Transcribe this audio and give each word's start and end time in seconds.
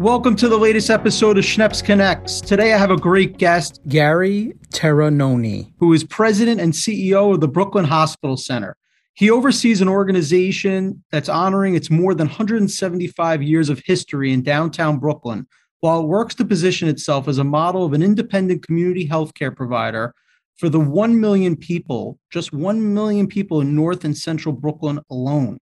Welcome 0.00 0.34
to 0.36 0.48
the 0.48 0.56
latest 0.56 0.88
episode 0.88 1.36
of 1.36 1.44
Schneps 1.44 1.84
Connects. 1.84 2.40
Today 2.40 2.72
I 2.72 2.78
have 2.78 2.90
a 2.90 2.96
great 2.96 3.36
guest, 3.36 3.82
Gary 3.86 4.54
Terrinoni, 4.70 5.74
who 5.78 5.92
is 5.92 6.04
president 6.04 6.58
and 6.58 6.72
CEO 6.72 7.34
of 7.34 7.42
the 7.42 7.48
Brooklyn 7.48 7.84
Hospital 7.84 8.38
Center. 8.38 8.78
He 9.12 9.30
oversees 9.30 9.82
an 9.82 9.88
organization 9.88 11.04
that's 11.10 11.28
honoring 11.28 11.74
its 11.74 11.90
more 11.90 12.14
than 12.14 12.28
175 12.28 13.42
years 13.42 13.68
of 13.68 13.82
history 13.84 14.32
in 14.32 14.42
downtown 14.42 14.98
Brooklyn, 14.98 15.46
while 15.80 16.00
it 16.00 16.06
works 16.06 16.34
to 16.36 16.46
position 16.46 16.88
itself 16.88 17.28
as 17.28 17.36
a 17.36 17.44
model 17.44 17.84
of 17.84 17.92
an 17.92 18.02
independent 18.02 18.66
community 18.66 19.06
healthcare 19.06 19.54
provider 19.54 20.14
for 20.56 20.70
the 20.70 20.80
1 20.80 21.20
million 21.20 21.56
people, 21.56 22.18
just 22.30 22.54
1 22.54 22.94
million 22.94 23.26
people 23.26 23.60
in 23.60 23.74
North 23.74 24.04
and 24.04 24.16
Central 24.16 24.54
Brooklyn 24.54 24.98
alone. 25.10 25.58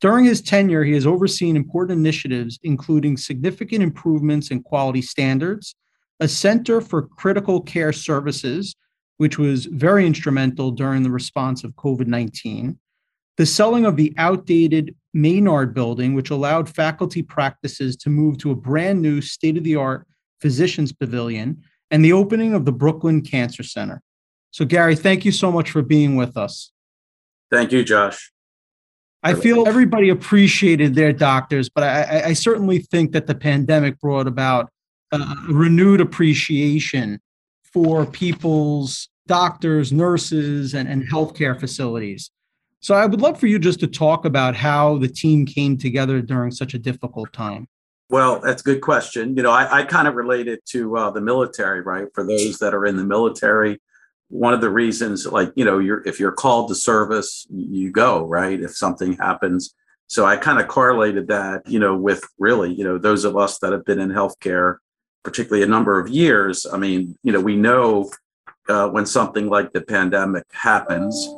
During 0.00 0.24
his 0.24 0.40
tenure, 0.40 0.82
he 0.82 0.92
has 0.94 1.06
overseen 1.06 1.56
important 1.56 1.98
initiatives, 1.98 2.58
including 2.62 3.16
significant 3.16 3.82
improvements 3.82 4.50
in 4.50 4.62
quality 4.62 5.02
standards, 5.02 5.74
a 6.20 6.28
center 6.28 6.80
for 6.80 7.02
critical 7.02 7.60
care 7.60 7.92
services, 7.92 8.74
which 9.18 9.38
was 9.38 9.66
very 9.66 10.06
instrumental 10.06 10.70
during 10.70 11.02
the 11.02 11.10
response 11.10 11.64
of 11.64 11.72
COVID 11.72 12.06
19, 12.06 12.78
the 13.36 13.46
selling 13.46 13.84
of 13.84 13.96
the 13.96 14.14
outdated 14.16 14.94
Maynard 15.12 15.74
building, 15.74 16.14
which 16.14 16.30
allowed 16.30 16.68
faculty 16.68 17.22
practices 17.22 17.96
to 17.96 18.10
move 18.10 18.38
to 18.38 18.50
a 18.50 18.56
brand 18.56 19.02
new 19.02 19.20
state 19.20 19.58
of 19.58 19.64
the 19.64 19.76
art 19.76 20.06
physicians 20.40 20.92
pavilion, 20.92 21.62
and 21.90 22.02
the 22.02 22.12
opening 22.12 22.54
of 22.54 22.64
the 22.64 22.72
Brooklyn 22.72 23.20
Cancer 23.20 23.62
Center. 23.62 24.00
So, 24.52 24.64
Gary, 24.64 24.96
thank 24.96 25.24
you 25.24 25.32
so 25.32 25.52
much 25.52 25.70
for 25.70 25.82
being 25.82 26.16
with 26.16 26.36
us. 26.36 26.72
Thank 27.50 27.72
you, 27.72 27.84
Josh. 27.84 28.32
I 29.22 29.34
feel 29.34 29.68
everybody 29.68 30.08
appreciated 30.08 30.94
their 30.94 31.12
doctors, 31.12 31.68
but 31.68 31.84
I, 31.84 32.22
I 32.26 32.32
certainly 32.32 32.78
think 32.78 33.12
that 33.12 33.26
the 33.26 33.34
pandemic 33.34 34.00
brought 34.00 34.26
about 34.26 34.70
a 35.12 35.18
renewed 35.48 36.00
appreciation 36.00 37.20
for 37.62 38.06
people's 38.06 39.08
doctors, 39.26 39.92
nurses, 39.92 40.74
and, 40.74 40.88
and 40.88 41.08
healthcare 41.08 41.58
facilities. 41.58 42.30
So 42.80 42.94
I 42.94 43.04
would 43.04 43.20
love 43.20 43.38
for 43.38 43.46
you 43.46 43.58
just 43.58 43.80
to 43.80 43.86
talk 43.86 44.24
about 44.24 44.56
how 44.56 44.96
the 44.96 45.08
team 45.08 45.44
came 45.44 45.76
together 45.76 46.22
during 46.22 46.50
such 46.50 46.72
a 46.72 46.78
difficult 46.78 47.32
time. 47.32 47.68
Well, 48.08 48.40
that's 48.40 48.62
a 48.62 48.64
good 48.64 48.80
question. 48.80 49.36
You 49.36 49.42
know, 49.42 49.52
I, 49.52 49.80
I 49.80 49.82
kind 49.84 50.08
of 50.08 50.14
relate 50.14 50.48
it 50.48 50.64
to 50.66 50.96
uh, 50.96 51.10
the 51.10 51.20
military, 51.20 51.82
right? 51.82 52.08
For 52.14 52.24
those 52.24 52.58
that 52.58 52.74
are 52.74 52.86
in 52.86 52.96
the 52.96 53.04
military, 53.04 53.80
one 54.30 54.54
of 54.54 54.60
the 54.60 54.70
reasons 54.70 55.26
like 55.26 55.52
you 55.56 55.64
know 55.64 55.78
you're 55.78 56.06
if 56.06 56.18
you're 56.18 56.32
called 56.32 56.68
to 56.68 56.74
service 56.74 57.46
you 57.50 57.90
go 57.90 58.24
right 58.24 58.60
if 58.60 58.74
something 58.74 59.14
happens. 59.14 59.74
So 60.06 60.24
i 60.26 60.36
kind 60.36 60.58
of 60.58 60.66
correlated 60.66 61.28
that 61.28 61.68
you 61.68 61.78
know 61.78 61.96
with 61.96 62.22
really 62.38 62.72
you 62.72 62.84
know 62.84 62.98
those 62.98 63.24
of 63.24 63.36
us 63.36 63.58
that 63.58 63.72
have 63.72 63.84
been 63.84 64.00
in 64.00 64.10
healthcare 64.10 64.76
particularly 65.22 65.62
a 65.62 65.68
number 65.68 66.00
of 66.00 66.08
years 66.08 66.66
i 66.72 66.76
mean 66.76 67.16
you 67.22 67.30
know 67.32 67.40
we 67.40 67.54
know 67.54 68.10
uh, 68.68 68.88
when 68.88 69.06
something 69.06 69.48
like 69.48 69.72
the 69.72 69.80
pandemic 69.82 70.44
happens 70.52 71.28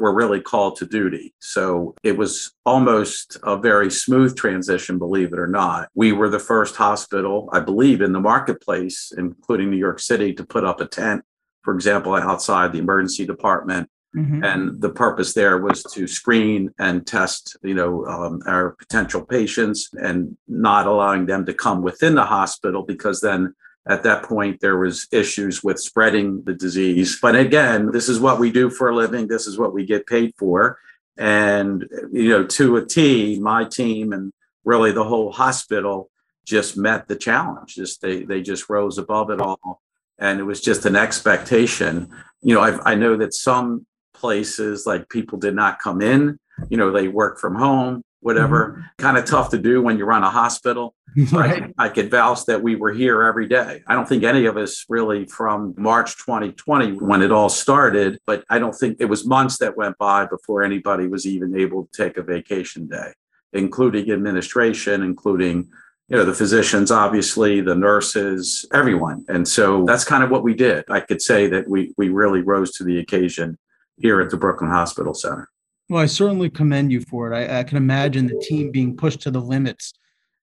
we're 0.00 0.14
really 0.14 0.40
called 0.40 0.76
to 0.76 0.86
duty. 0.86 1.34
So 1.38 1.94
it 2.02 2.16
was 2.16 2.54
almost 2.64 3.36
a 3.42 3.58
very 3.58 3.90
smooth 3.90 4.34
transition 4.34 4.98
believe 4.98 5.34
it 5.34 5.38
or 5.38 5.46
not. 5.46 5.90
We 5.94 6.12
were 6.12 6.30
the 6.30 6.38
first 6.38 6.76
hospital 6.76 7.48
i 7.52 7.60
believe 7.60 8.00
in 8.00 8.12
the 8.12 8.20
marketplace 8.20 9.12
including 9.16 9.70
new 9.70 9.76
york 9.76 10.00
city 10.00 10.32
to 10.32 10.44
put 10.44 10.64
up 10.64 10.80
a 10.80 10.86
tent 10.86 11.22
for 11.62 11.74
example, 11.74 12.14
outside 12.14 12.72
the 12.72 12.78
emergency 12.78 13.26
department. 13.26 13.88
Mm-hmm. 14.14 14.44
And 14.44 14.80
the 14.80 14.90
purpose 14.90 15.32
there 15.32 15.56
was 15.56 15.82
to 15.94 16.06
screen 16.06 16.70
and 16.78 17.06
test, 17.06 17.56
you 17.62 17.74
know, 17.74 18.04
um, 18.04 18.42
our 18.46 18.72
potential 18.72 19.24
patients 19.24 19.88
and 19.94 20.36
not 20.46 20.86
allowing 20.86 21.24
them 21.24 21.46
to 21.46 21.54
come 21.54 21.80
within 21.80 22.14
the 22.14 22.26
hospital 22.26 22.82
because 22.82 23.22
then 23.22 23.54
at 23.88 24.02
that 24.02 24.24
point 24.24 24.60
there 24.60 24.76
was 24.76 25.08
issues 25.12 25.64
with 25.64 25.80
spreading 25.80 26.42
the 26.44 26.52
disease. 26.52 27.18
But 27.22 27.36
again, 27.36 27.90
this 27.90 28.10
is 28.10 28.20
what 28.20 28.38
we 28.38 28.52
do 28.52 28.68
for 28.68 28.90
a 28.90 28.94
living. 28.94 29.28
This 29.28 29.46
is 29.46 29.58
what 29.58 29.72
we 29.72 29.86
get 29.86 30.06
paid 30.06 30.34
for. 30.36 30.78
And, 31.16 31.88
you 32.12 32.28
know, 32.28 32.44
to 32.44 32.76
a 32.76 32.84
T, 32.84 33.40
my 33.40 33.64
team 33.64 34.12
and 34.12 34.30
really 34.64 34.92
the 34.92 35.04
whole 35.04 35.32
hospital 35.32 36.10
just 36.44 36.76
met 36.76 37.08
the 37.08 37.16
challenge. 37.16 37.74
Just 37.74 38.02
they 38.02 38.24
they 38.24 38.42
just 38.42 38.68
rose 38.68 38.98
above 38.98 39.30
it 39.30 39.40
all 39.40 39.81
and 40.22 40.38
it 40.38 40.44
was 40.44 40.60
just 40.60 40.86
an 40.86 40.94
expectation. 40.94 42.08
You 42.42 42.54
know, 42.54 42.60
I've, 42.60 42.80
I 42.84 42.94
know 42.94 43.16
that 43.16 43.34
some 43.34 43.84
places 44.14 44.86
like 44.86 45.08
people 45.08 45.36
did 45.36 45.54
not 45.54 45.80
come 45.80 46.00
in. 46.00 46.38
You 46.70 46.76
know, 46.76 46.92
they 46.92 47.08
work 47.08 47.40
from 47.40 47.56
home, 47.56 48.02
whatever. 48.20 48.70
Mm-hmm. 48.70 49.02
Kind 49.02 49.18
of 49.18 49.24
tough 49.24 49.50
to 49.50 49.58
do 49.58 49.82
when 49.82 49.98
you 49.98 50.04
run 50.04 50.22
a 50.22 50.30
hospital. 50.30 50.94
right. 51.32 51.72
I, 51.76 51.86
I 51.86 51.88
could 51.88 52.08
vouch 52.08 52.44
that 52.46 52.62
we 52.62 52.76
were 52.76 52.92
here 52.92 53.24
every 53.24 53.48
day. 53.48 53.82
I 53.88 53.94
don't 53.94 54.08
think 54.08 54.22
any 54.22 54.46
of 54.46 54.56
us 54.56 54.84
really 54.88 55.26
from 55.26 55.74
March 55.76 56.16
2020 56.18 56.92
when 56.98 57.20
it 57.20 57.32
all 57.32 57.48
started, 57.48 58.20
but 58.24 58.44
I 58.48 58.60
don't 58.60 58.74
think 58.74 58.98
it 59.00 59.06
was 59.06 59.26
months 59.26 59.58
that 59.58 59.76
went 59.76 59.98
by 59.98 60.26
before 60.26 60.62
anybody 60.62 61.08
was 61.08 61.26
even 61.26 61.58
able 61.58 61.86
to 61.86 62.02
take 62.04 62.16
a 62.16 62.22
vacation 62.22 62.86
day, 62.86 63.12
including 63.52 64.12
administration, 64.12 65.02
including 65.02 65.68
you 66.12 66.18
know 66.18 66.26
the 66.26 66.34
physicians 66.34 66.90
obviously 66.90 67.62
the 67.62 67.74
nurses 67.74 68.66
everyone. 68.74 69.24
And 69.28 69.48
so 69.48 69.86
that's 69.86 70.04
kind 70.04 70.22
of 70.22 70.30
what 70.30 70.42
we 70.42 70.52
did. 70.52 70.84
I 70.90 71.00
could 71.00 71.22
say 71.22 71.46
that 71.48 71.66
we 71.66 71.94
we 71.96 72.10
really 72.10 72.42
rose 72.42 72.72
to 72.72 72.84
the 72.84 72.98
occasion 72.98 73.58
here 73.96 74.20
at 74.20 74.28
the 74.28 74.36
brooklyn 74.36 74.70
hospital 74.70 75.14
center. 75.14 75.48
Well 75.88 76.02
i 76.02 76.06
certainly 76.06 76.50
commend 76.50 76.92
you 76.92 77.00
for 77.00 77.32
it. 77.32 77.36
I, 77.36 77.60
I 77.60 77.64
can 77.64 77.78
imagine 77.78 78.26
the 78.26 78.38
team 78.46 78.70
being 78.70 78.94
pushed 78.94 79.22
to 79.22 79.30
the 79.30 79.40
limits. 79.40 79.94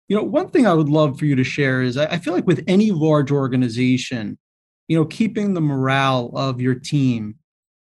You 0.07 0.15
know 0.17 0.23
one 0.23 0.49
thing 0.49 0.65
i 0.65 0.73
would 0.73 0.89
love 0.89 1.19
for 1.19 1.25
you 1.25 1.35
to 1.35 1.43
share 1.43 1.83
is 1.83 1.97
I, 1.97 2.05
I 2.05 2.17
feel 2.17 2.33
like 2.33 2.47
with 2.47 2.63
any 2.67 2.89
large 2.89 3.31
organization 3.31 4.39
you 4.87 4.97
know 4.97 5.05
keeping 5.05 5.53
the 5.53 5.61
morale 5.61 6.31
of 6.33 6.59
your 6.59 6.73
team 6.73 7.35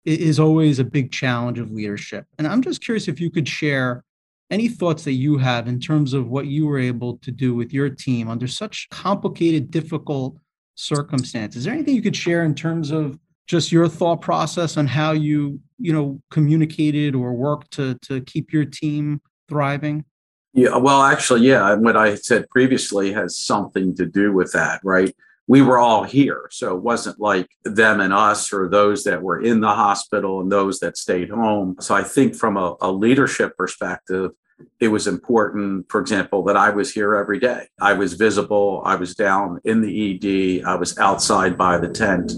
is 0.06 0.40
always 0.40 0.80
a 0.80 0.86
big 0.86 1.12
challenge 1.12 1.60
of 1.60 1.70
leadership. 1.70 2.26
And 2.38 2.48
i'm 2.48 2.62
just 2.62 2.82
curious 2.82 3.10
if 3.10 3.20
you 3.20 3.30
could 3.30 3.50
share 3.50 4.06
any 4.50 4.68
thoughts 4.68 5.04
that 5.04 5.14
you 5.14 5.38
have 5.38 5.68
in 5.68 5.80
terms 5.80 6.14
of 6.14 6.30
what 6.30 6.48
you 6.48 6.68
were 6.68 6.80
able 6.80 7.18
to 7.20 7.32
do 7.32 7.56
with 7.56 7.74
your 7.74 7.90
team 7.90 8.30
under 8.30 8.48
such 8.48 8.88
complicated, 8.90 9.72
difficult 9.72 10.38
circumstances? 10.76 11.60
Is 11.60 11.64
there 11.66 11.74
anything 11.74 11.96
you 11.96 12.02
could 12.02 12.16
share 12.16 12.44
in 12.44 12.54
terms 12.56 12.92
of 12.92 13.18
just 13.48 13.72
your 13.72 13.88
thought 13.88 14.22
process 14.22 14.78
on 14.78 14.88
how 14.88 15.12
you, 15.12 15.60
you 15.78 15.92
know, 15.92 16.22
communicated 16.32 17.16
or 17.16 17.34
worked 17.34 17.72
to 17.72 17.96
to 18.04 18.22
keep 18.22 18.54
your 18.54 18.66
team 18.66 19.22
thriving? 19.50 20.06
Yeah, 20.54 20.78
well, 20.78 21.02
actually, 21.02 21.42
yeah, 21.42 21.74
what 21.74 21.98
I 21.98 22.16
said 22.16 22.48
previously 22.50 23.12
has 23.12 23.38
something 23.38 23.96
to 23.96 24.06
do 24.06 24.32
with 24.32 24.52
that, 24.54 24.82
right? 24.84 25.14
We 25.48 25.62
were 25.62 25.78
all 25.78 26.04
here. 26.04 26.48
So 26.52 26.76
it 26.76 26.82
wasn't 26.82 27.20
like 27.20 27.50
them 27.64 28.00
and 28.00 28.14
us 28.14 28.54
or 28.54 28.70
those 28.70 29.04
that 29.04 29.22
were 29.22 29.42
in 29.42 29.60
the 29.60 29.74
hospital 29.74 30.40
and 30.40 30.52
those 30.52 30.80
that 30.80 30.98
stayed 30.98 31.30
home. 31.30 31.76
So 31.80 31.94
I 31.94 32.04
think 32.04 32.36
from 32.36 32.56
a, 32.56 32.76
a 32.82 32.92
leadership 32.92 33.58
perspective, 33.58 34.32
it 34.80 34.88
was 34.88 35.08
important, 35.08 35.90
for 35.90 36.00
example, 36.00 36.44
that 36.46 36.58
I 36.58 36.70
was 36.70 36.94
here 36.94 37.16
every 37.16 37.40
day. 37.40 37.68
I 37.82 37.94
was 37.94 38.14
visible. 38.14 38.82
I 38.86 38.96
was 38.96 39.16
down 39.16 39.60
in 39.66 39.82
the 39.82 40.62
ED. 40.62 40.66
I 40.66 40.76
was 40.76 40.98
outside 40.98 41.58
by 41.58 41.78
the 41.78 41.90
tent. 41.90 42.34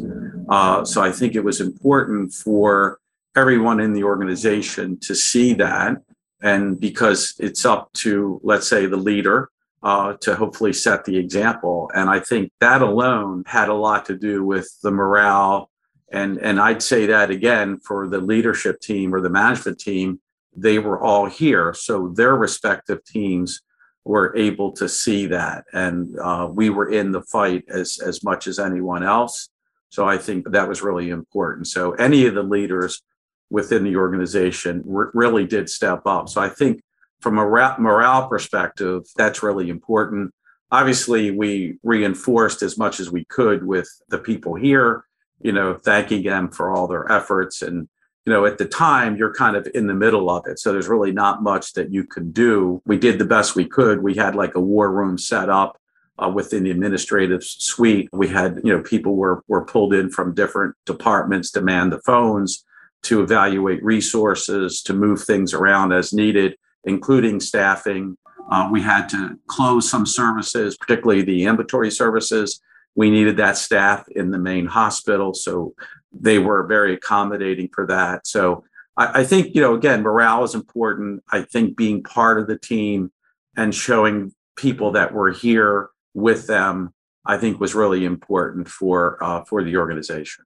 Uh, 0.49 0.85
so 0.85 1.01
I 1.01 1.11
think 1.11 1.35
it 1.35 1.43
was 1.43 1.61
important 1.61 2.33
for 2.33 2.99
everyone 3.35 3.79
in 3.79 3.93
the 3.93 4.03
organization 4.03 4.97
to 5.01 5.16
see 5.16 5.53
that. 5.55 5.97
And 6.41 6.79
because 6.79 7.33
it's 7.39 7.66
up 7.66 7.91
to, 7.93 8.39
let's 8.43 8.67
say, 8.67 8.85
the 8.85 8.97
leader 8.97 9.49
uh, 9.85 10.13
to 10.19 10.35
hopefully 10.35 10.73
set 10.73 11.06
the 11.06 11.16
example. 11.16 11.90
And 11.94 12.09
I 12.09 12.19
think 12.19 12.51
that 12.59 12.81
alone 12.81 13.44
had 13.46 13.69
a 13.69 13.73
lot 13.73 14.06
to 14.07 14.18
do 14.18 14.44
with 14.44 14.68
the 14.81 14.91
morale. 14.91 15.69
And, 16.12 16.38
and 16.40 16.59
I'd 16.59 16.81
say 16.81 17.06
that 17.06 17.29
again 17.29 17.79
for 17.79 18.07
the 18.07 18.19
leadership 18.19 18.81
team 18.81 19.13
or 19.13 19.22
the 19.22 19.29
management 19.29 19.79
team 19.79 20.19
they 20.56 20.79
were 20.79 21.00
all 21.01 21.25
here. 21.25 21.73
So 21.73 22.14
their 22.16 22.35
respective 22.35 23.03
teams 23.03 23.61
were 24.05 24.35
able 24.35 24.72
to 24.73 24.87
see 24.87 25.26
that. 25.28 25.66
And 25.73 26.17
uh, 26.20 26.47
we 26.52 26.70
were 26.70 26.90
in 26.90 27.11
the 27.11 27.22
fight 27.22 27.66
as, 27.70 27.99
as 27.99 28.23
much 28.23 28.47
as 28.47 28.59
anyone 28.59 29.03
else. 29.03 29.49
So 29.90 30.08
I 30.08 30.17
think 30.17 30.52
that 30.52 30.67
was 30.67 30.81
really 30.81 31.09
important. 31.09 31.67
So 31.67 31.91
any 31.93 32.26
of 32.26 32.35
the 32.35 32.43
leaders 32.43 33.02
within 33.49 33.84
the 33.84 33.97
organization 33.97 34.81
really 34.85 35.46
did 35.46 35.70
step 35.70 36.03
up. 36.05 36.29
So 36.29 36.41
I 36.41 36.49
think 36.49 36.81
from 37.22 37.38
a 37.38 37.76
morale 37.79 38.28
perspective, 38.28 39.03
that's 39.16 39.44
really 39.44 39.70
important. 39.70 40.34
Obviously, 40.72 41.32
we 41.32 41.78
reinforced 41.84 42.62
as 42.62 42.78
much 42.78 43.00
as 43.00 43.09
we 43.12 43.26
could 43.26 43.66
with 43.66 43.90
the 44.09 44.17
people 44.17 44.56
here, 44.56 45.06
you 45.41 45.52
know, 45.52 45.76
thanking 45.76 46.23
them 46.23 46.50
for 46.50 46.72
all 46.72 46.88
their 46.88 47.12
efforts 47.12 47.62
and 47.62 47.88
you 48.26 48.34
know, 48.34 48.46
at 48.46 48.58
the 48.58 48.66
time, 48.66 49.16
you're 49.17 49.34
kind 49.34 49.56
of 49.56 49.67
in 49.76 49.85
the 49.85 49.94
middle 49.94 50.32
of 50.32 50.47
it. 50.47 50.58
So 50.59 50.72
there's 50.72 50.88
really 50.88 51.12
not 51.12 51.44
much 51.44 51.73
that 51.73 51.91
you 51.91 52.03
can 52.03 52.32
do. 52.32 52.82
We 52.85 52.97
did 52.97 53.20
the 53.20 53.26
best 53.26 53.56
we 53.56 53.66
could. 53.66 54.02
We 54.02 54.16
had 54.16 54.35
like 54.35 54.56
a 54.56 54.59
war 54.59 54.91
room 54.91 55.17
set 55.20 55.47
up 55.47 55.79
uh, 56.17 56.29
within 56.34 56.64
the 56.64 56.72
administrative 56.72 57.44
suite. 57.44 58.09
We 58.12 58.28
had, 58.28 58.62
you 58.64 58.76
know, 58.76 58.82
people 58.82 59.16
were, 59.16 59.44
were 59.47 59.66
pulled 59.66 59.94
in 59.94 60.09
from 60.09 60.34
different 60.34 60.76
departments 60.85 61.52
to 61.52 61.62
man 61.62 61.91
the 61.91 62.02
phones, 62.02 62.66
to 63.03 63.22
evaluate 63.22 63.84
resources, 63.84 64.82
to 64.84 64.94
move 64.94 65.23
things 65.23 65.53
around 65.53 65.94
as 65.94 66.12
needed. 66.12 66.58
Including 66.85 67.40
staffing. 67.40 68.17
Uh, 68.52 68.70
we 68.72 68.82
had 68.82 69.08
to 69.09 69.40
close 69.47 69.90
some 69.90 70.05
services, 70.05 70.78
particularly 70.78 71.23
the 71.23 71.47
ambulatory 71.47 71.91
services. 71.91 72.61
We 72.96 73.09
needed 73.09 73.37
that 73.37 73.58
staff 73.58 74.08
in 74.09 74.32
the 74.32 74.37
main 74.37 74.67
hospital. 74.67 75.34
So 75.34 75.73
they 76.14 76.40
were 76.40 76.66
very 76.66 76.93
accommodating 76.93 77.70
for 77.73 77.85
that. 77.87 78.28
So 78.28 78.64
I, 78.97 79.22
I 79.22 79.23
think, 79.26 79.55
you 79.55 79.61
know, 79.61 79.73
again, 79.73 80.02
morale 80.02 80.43
is 80.43 80.55
important. 80.55 81.23
I 81.32 81.41
think 81.41 81.76
being 81.76 82.03
part 82.03 82.40
of 82.40 82.47
the 82.47 82.58
team 82.58 83.11
and 83.58 83.73
showing 83.73 84.34
people 84.55 84.91
that 84.91 85.14
were 85.14 85.31
here 85.31 85.90
with 86.14 86.47
them, 86.47 86.93
I 87.26 87.38
think 87.38 87.59
was 87.59 87.73
really 87.76 88.05
important 88.05 88.70
for 88.70 89.22
uh, 89.23 89.43
for 89.46 89.64
the 89.64 89.78
organization 89.78 90.46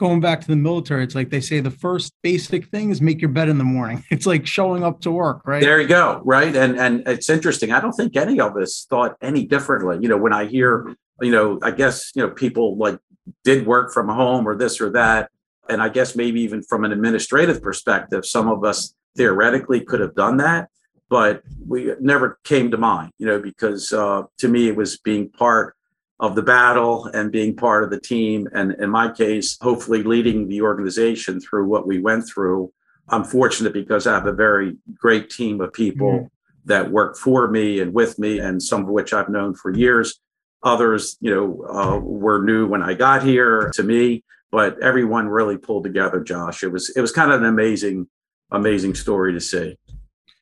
going 0.00 0.18
back 0.18 0.40
to 0.40 0.46
the 0.46 0.56
military, 0.56 1.04
it's 1.04 1.14
like 1.14 1.28
they 1.28 1.42
say 1.42 1.60
the 1.60 1.70
first 1.70 2.14
basic 2.22 2.66
thing 2.68 2.88
is 2.88 3.02
make 3.02 3.20
your 3.20 3.28
bed 3.28 3.50
in 3.50 3.58
the 3.58 3.64
morning. 3.64 4.02
It's 4.10 4.26
like 4.26 4.46
showing 4.46 4.82
up 4.82 5.02
to 5.02 5.10
work, 5.10 5.42
right? 5.46 5.62
There 5.62 5.80
you 5.80 5.86
go, 5.86 6.22
right? 6.24 6.56
And 6.56 6.80
and 6.80 7.06
it's 7.06 7.28
interesting. 7.28 7.70
I 7.70 7.80
don't 7.80 7.92
think 7.92 8.16
any 8.16 8.40
of 8.40 8.56
us 8.56 8.86
thought 8.88 9.16
any 9.20 9.46
differently. 9.46 9.98
You 10.00 10.08
know, 10.08 10.16
when 10.16 10.32
I 10.32 10.46
hear, 10.46 10.94
you 11.20 11.30
know, 11.30 11.58
I 11.62 11.70
guess 11.70 12.10
you 12.14 12.22
know 12.22 12.30
people 12.30 12.76
like 12.76 12.98
did 13.44 13.66
work 13.66 13.92
from 13.92 14.08
home 14.08 14.48
or 14.48 14.56
this 14.56 14.80
or 14.80 14.90
that, 14.92 15.30
and 15.68 15.80
I 15.82 15.90
guess 15.90 16.16
maybe 16.16 16.40
even 16.40 16.62
from 16.62 16.84
an 16.84 16.92
administrative 16.92 17.62
perspective, 17.62 18.24
some 18.24 18.48
of 18.48 18.64
us 18.64 18.94
theoretically 19.16 19.80
could 19.80 20.00
have 20.00 20.14
done 20.14 20.38
that, 20.38 20.70
but 21.08 21.42
we 21.66 21.92
never 22.00 22.38
came 22.44 22.70
to 22.70 22.78
mind. 22.78 23.12
You 23.18 23.26
know, 23.26 23.40
because 23.40 23.92
uh, 23.92 24.22
to 24.38 24.48
me 24.48 24.68
it 24.68 24.76
was 24.76 24.98
being 24.98 25.30
part 25.30 25.76
of 26.20 26.34
the 26.34 26.42
battle 26.42 27.06
and 27.06 27.32
being 27.32 27.56
part 27.56 27.82
of 27.82 27.90
the 27.90 27.98
team. 27.98 28.46
And 28.52 28.72
in 28.72 28.90
my 28.90 29.10
case, 29.10 29.56
hopefully 29.60 30.02
leading 30.02 30.48
the 30.48 30.60
organization 30.60 31.40
through 31.40 31.66
what 31.66 31.86
we 31.86 31.98
went 31.98 32.28
through. 32.28 32.72
I'm 33.08 33.24
fortunate 33.24 33.72
because 33.72 34.06
I 34.06 34.14
have 34.14 34.26
a 34.26 34.32
very 34.32 34.76
great 34.94 35.30
team 35.30 35.62
of 35.62 35.72
people 35.72 36.12
mm-hmm. 36.12 36.26
that 36.66 36.90
work 36.90 37.16
for 37.16 37.50
me 37.50 37.80
and 37.80 37.94
with 37.94 38.18
me, 38.18 38.38
and 38.38 38.62
some 38.62 38.82
of 38.82 38.88
which 38.88 39.12
I've 39.12 39.30
known 39.30 39.54
for 39.54 39.74
years. 39.74 40.20
Others, 40.62 41.16
you 41.20 41.34
know, 41.34 41.66
uh, 41.66 41.98
were 41.98 42.44
new 42.44 42.68
when 42.68 42.82
I 42.82 42.92
got 42.92 43.24
here 43.24 43.70
to 43.74 43.82
me, 43.82 44.22
but 44.52 44.80
everyone 44.82 45.26
really 45.26 45.56
pulled 45.56 45.84
together. 45.84 46.20
Josh, 46.20 46.62
it 46.62 46.70
was 46.70 46.90
it 46.94 47.00
was 47.00 47.12
kind 47.12 47.32
of 47.32 47.40
an 47.40 47.46
amazing, 47.46 48.06
amazing 48.52 48.94
story 48.94 49.32
to 49.32 49.40
see. 49.40 49.74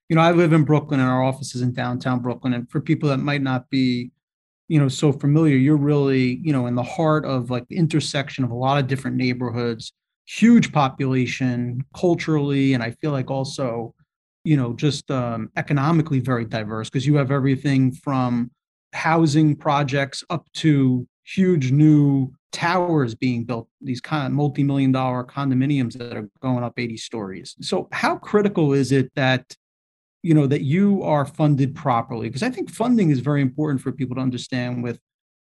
You 0.09 0.17
know, 0.17 0.23
I 0.23 0.33
live 0.33 0.53
in 0.53 0.65
Brooklyn, 0.65 0.99
and 0.99 1.09
our 1.09 1.23
office 1.23 1.55
is 1.55 1.63
in 1.63 1.73
downtown 1.73 2.19
Brooklyn. 2.19 2.53
And 2.53 2.69
for 2.69 2.81
people 2.81 3.09
that 3.11 3.19
might 3.19 3.43
not 3.43 3.71
be 3.71 4.11
you 4.69 4.79
know 4.79 4.89
so 4.89 5.13
familiar 5.13 5.57
you're 5.57 5.77
really 5.77 6.41
you 6.43 6.53
know 6.53 6.67
in 6.67 6.75
the 6.75 6.83
heart 6.83 7.25
of 7.25 7.51
like 7.51 7.67
the 7.69 7.77
intersection 7.77 8.45
of 8.45 8.51
a 8.51 8.55
lot 8.55 8.79
of 8.79 8.87
different 8.87 9.17
neighborhoods 9.17 9.93
huge 10.27 10.73
population 10.73 11.85
culturally 11.97 12.75
and 12.75 12.83
i 12.83 12.91
feel 12.91 13.11
like 13.11 13.31
also 13.31 13.95
you 14.45 14.57
know 14.57 14.73
just 14.75 15.11
um, 15.11 15.51
economically 15.57 16.21
very 16.21 16.45
diverse 16.45 16.89
because 16.89 17.07
you 17.07 17.17
have 17.17 17.31
everything 17.31 17.93
from 17.93 18.51
housing 18.93 19.55
projects 19.57 20.25
up 20.31 20.47
to 20.53 21.07
huge 21.25 21.71
new 21.71 22.33
towers 22.53 23.15
being 23.15 23.45
built 23.45 23.69
these 23.81 24.01
kind 24.01 24.27
of 24.27 24.33
multi-million 24.33 24.91
dollar 24.91 25.23
condominiums 25.25 25.93
that 25.99 26.17
are 26.17 26.29
going 26.41 26.65
up 26.65 26.79
80 26.79 26.97
stories. 26.97 27.55
So 27.61 27.89
how 27.93 28.17
critical 28.17 28.73
is 28.73 28.93
it 28.93 29.13
that 29.15 29.55
you 30.23 30.35
know 30.35 30.47
that 30.47 30.63
you 30.63 31.03
are 31.03 31.25
funded 31.25 31.75
properly 31.75 32.29
because 32.29 32.43
i 32.43 32.51
think 32.51 32.71
funding 32.71 33.11
is 33.11 33.21
very 33.21 33.41
important 33.41 33.81
for 33.81 33.93
people 33.93 34.17
to 34.17 34.23
understand 34.23 34.83
with 34.83 34.99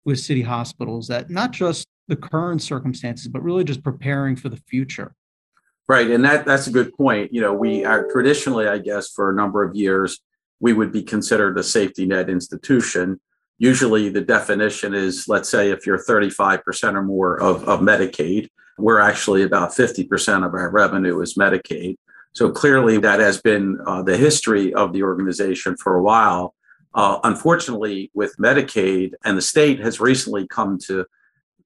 with 0.06 0.20
city 0.20 0.42
hospitals 0.42 1.08
that 1.08 1.30
not 1.30 1.52
just 1.52 1.88
the 2.08 2.16
current 2.16 2.62
circumstances 2.62 3.28
but 3.28 3.44
really 3.44 3.64
just 3.64 3.84
preparing 3.84 4.36
for 4.36 4.50
the 4.50 4.58
future. 4.68 5.16
Right 5.88 6.10
and 6.10 6.24
that 6.26 6.46
that's 6.46 6.68
a 6.68 6.72
good 6.72 6.94
point 6.96 7.34
you 7.34 7.42
know 7.42 7.54
we 7.54 7.84
are 7.86 8.10
traditionally 8.10 8.68
i 8.68 8.78
guess 8.78 9.10
for 9.10 9.30
a 9.30 9.36
number 9.36 9.64
of 9.64 9.76
years 9.76 10.22
we 10.60 10.72
would 10.72 10.94
be 10.94 11.04
considered 11.04 11.58
a 11.58 11.64
safety 11.64 12.06
net 12.06 12.30
institution. 12.30 13.20
Usually 13.58 14.08
the 14.08 14.22
definition 14.22 14.94
is 14.94 15.28
let's 15.28 15.50
say 15.50 15.72
if 15.72 15.86
you're 15.86 15.98
35% 16.04 16.96
or 16.96 17.04
more 17.04 17.40
of, 17.42 17.68
of 17.68 17.82
medicaid 17.82 18.48
we're 18.78 19.00
actually 19.00 19.44
about 19.44 19.70
50% 19.70 20.46
of 20.46 20.54
our 20.54 20.72
revenue 20.72 21.22
is 21.22 21.36
medicaid 21.36 21.96
so 22.34 22.52
clearly, 22.52 22.98
that 22.98 23.20
has 23.20 23.40
been 23.42 23.80
uh, 23.86 24.02
the 24.02 24.18
history 24.18 24.74
of 24.74 24.92
the 24.92 25.04
organization 25.04 25.78
for 25.78 25.96
a 25.96 26.04
while. 26.04 26.56
Uh, 26.96 27.20
unfortunately, 27.24 28.12
with 28.14 28.36
Medicaid, 28.38 29.14
and 29.24 29.38
the 29.38 29.42
state 29.42 29.80
has 29.80 30.00
recently 30.00 30.48
come 30.48 30.78
to 30.88 31.06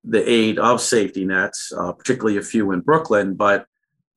the 0.04 0.30
aid 0.30 0.60
of 0.60 0.82
safety 0.82 1.26
nets, 1.26 1.74
uh, 1.78 1.92
particularly 1.92 2.38
a 2.38 2.42
few 2.42 2.72
in 2.72 2.82
Brooklyn, 2.82 3.34
but 3.34 3.66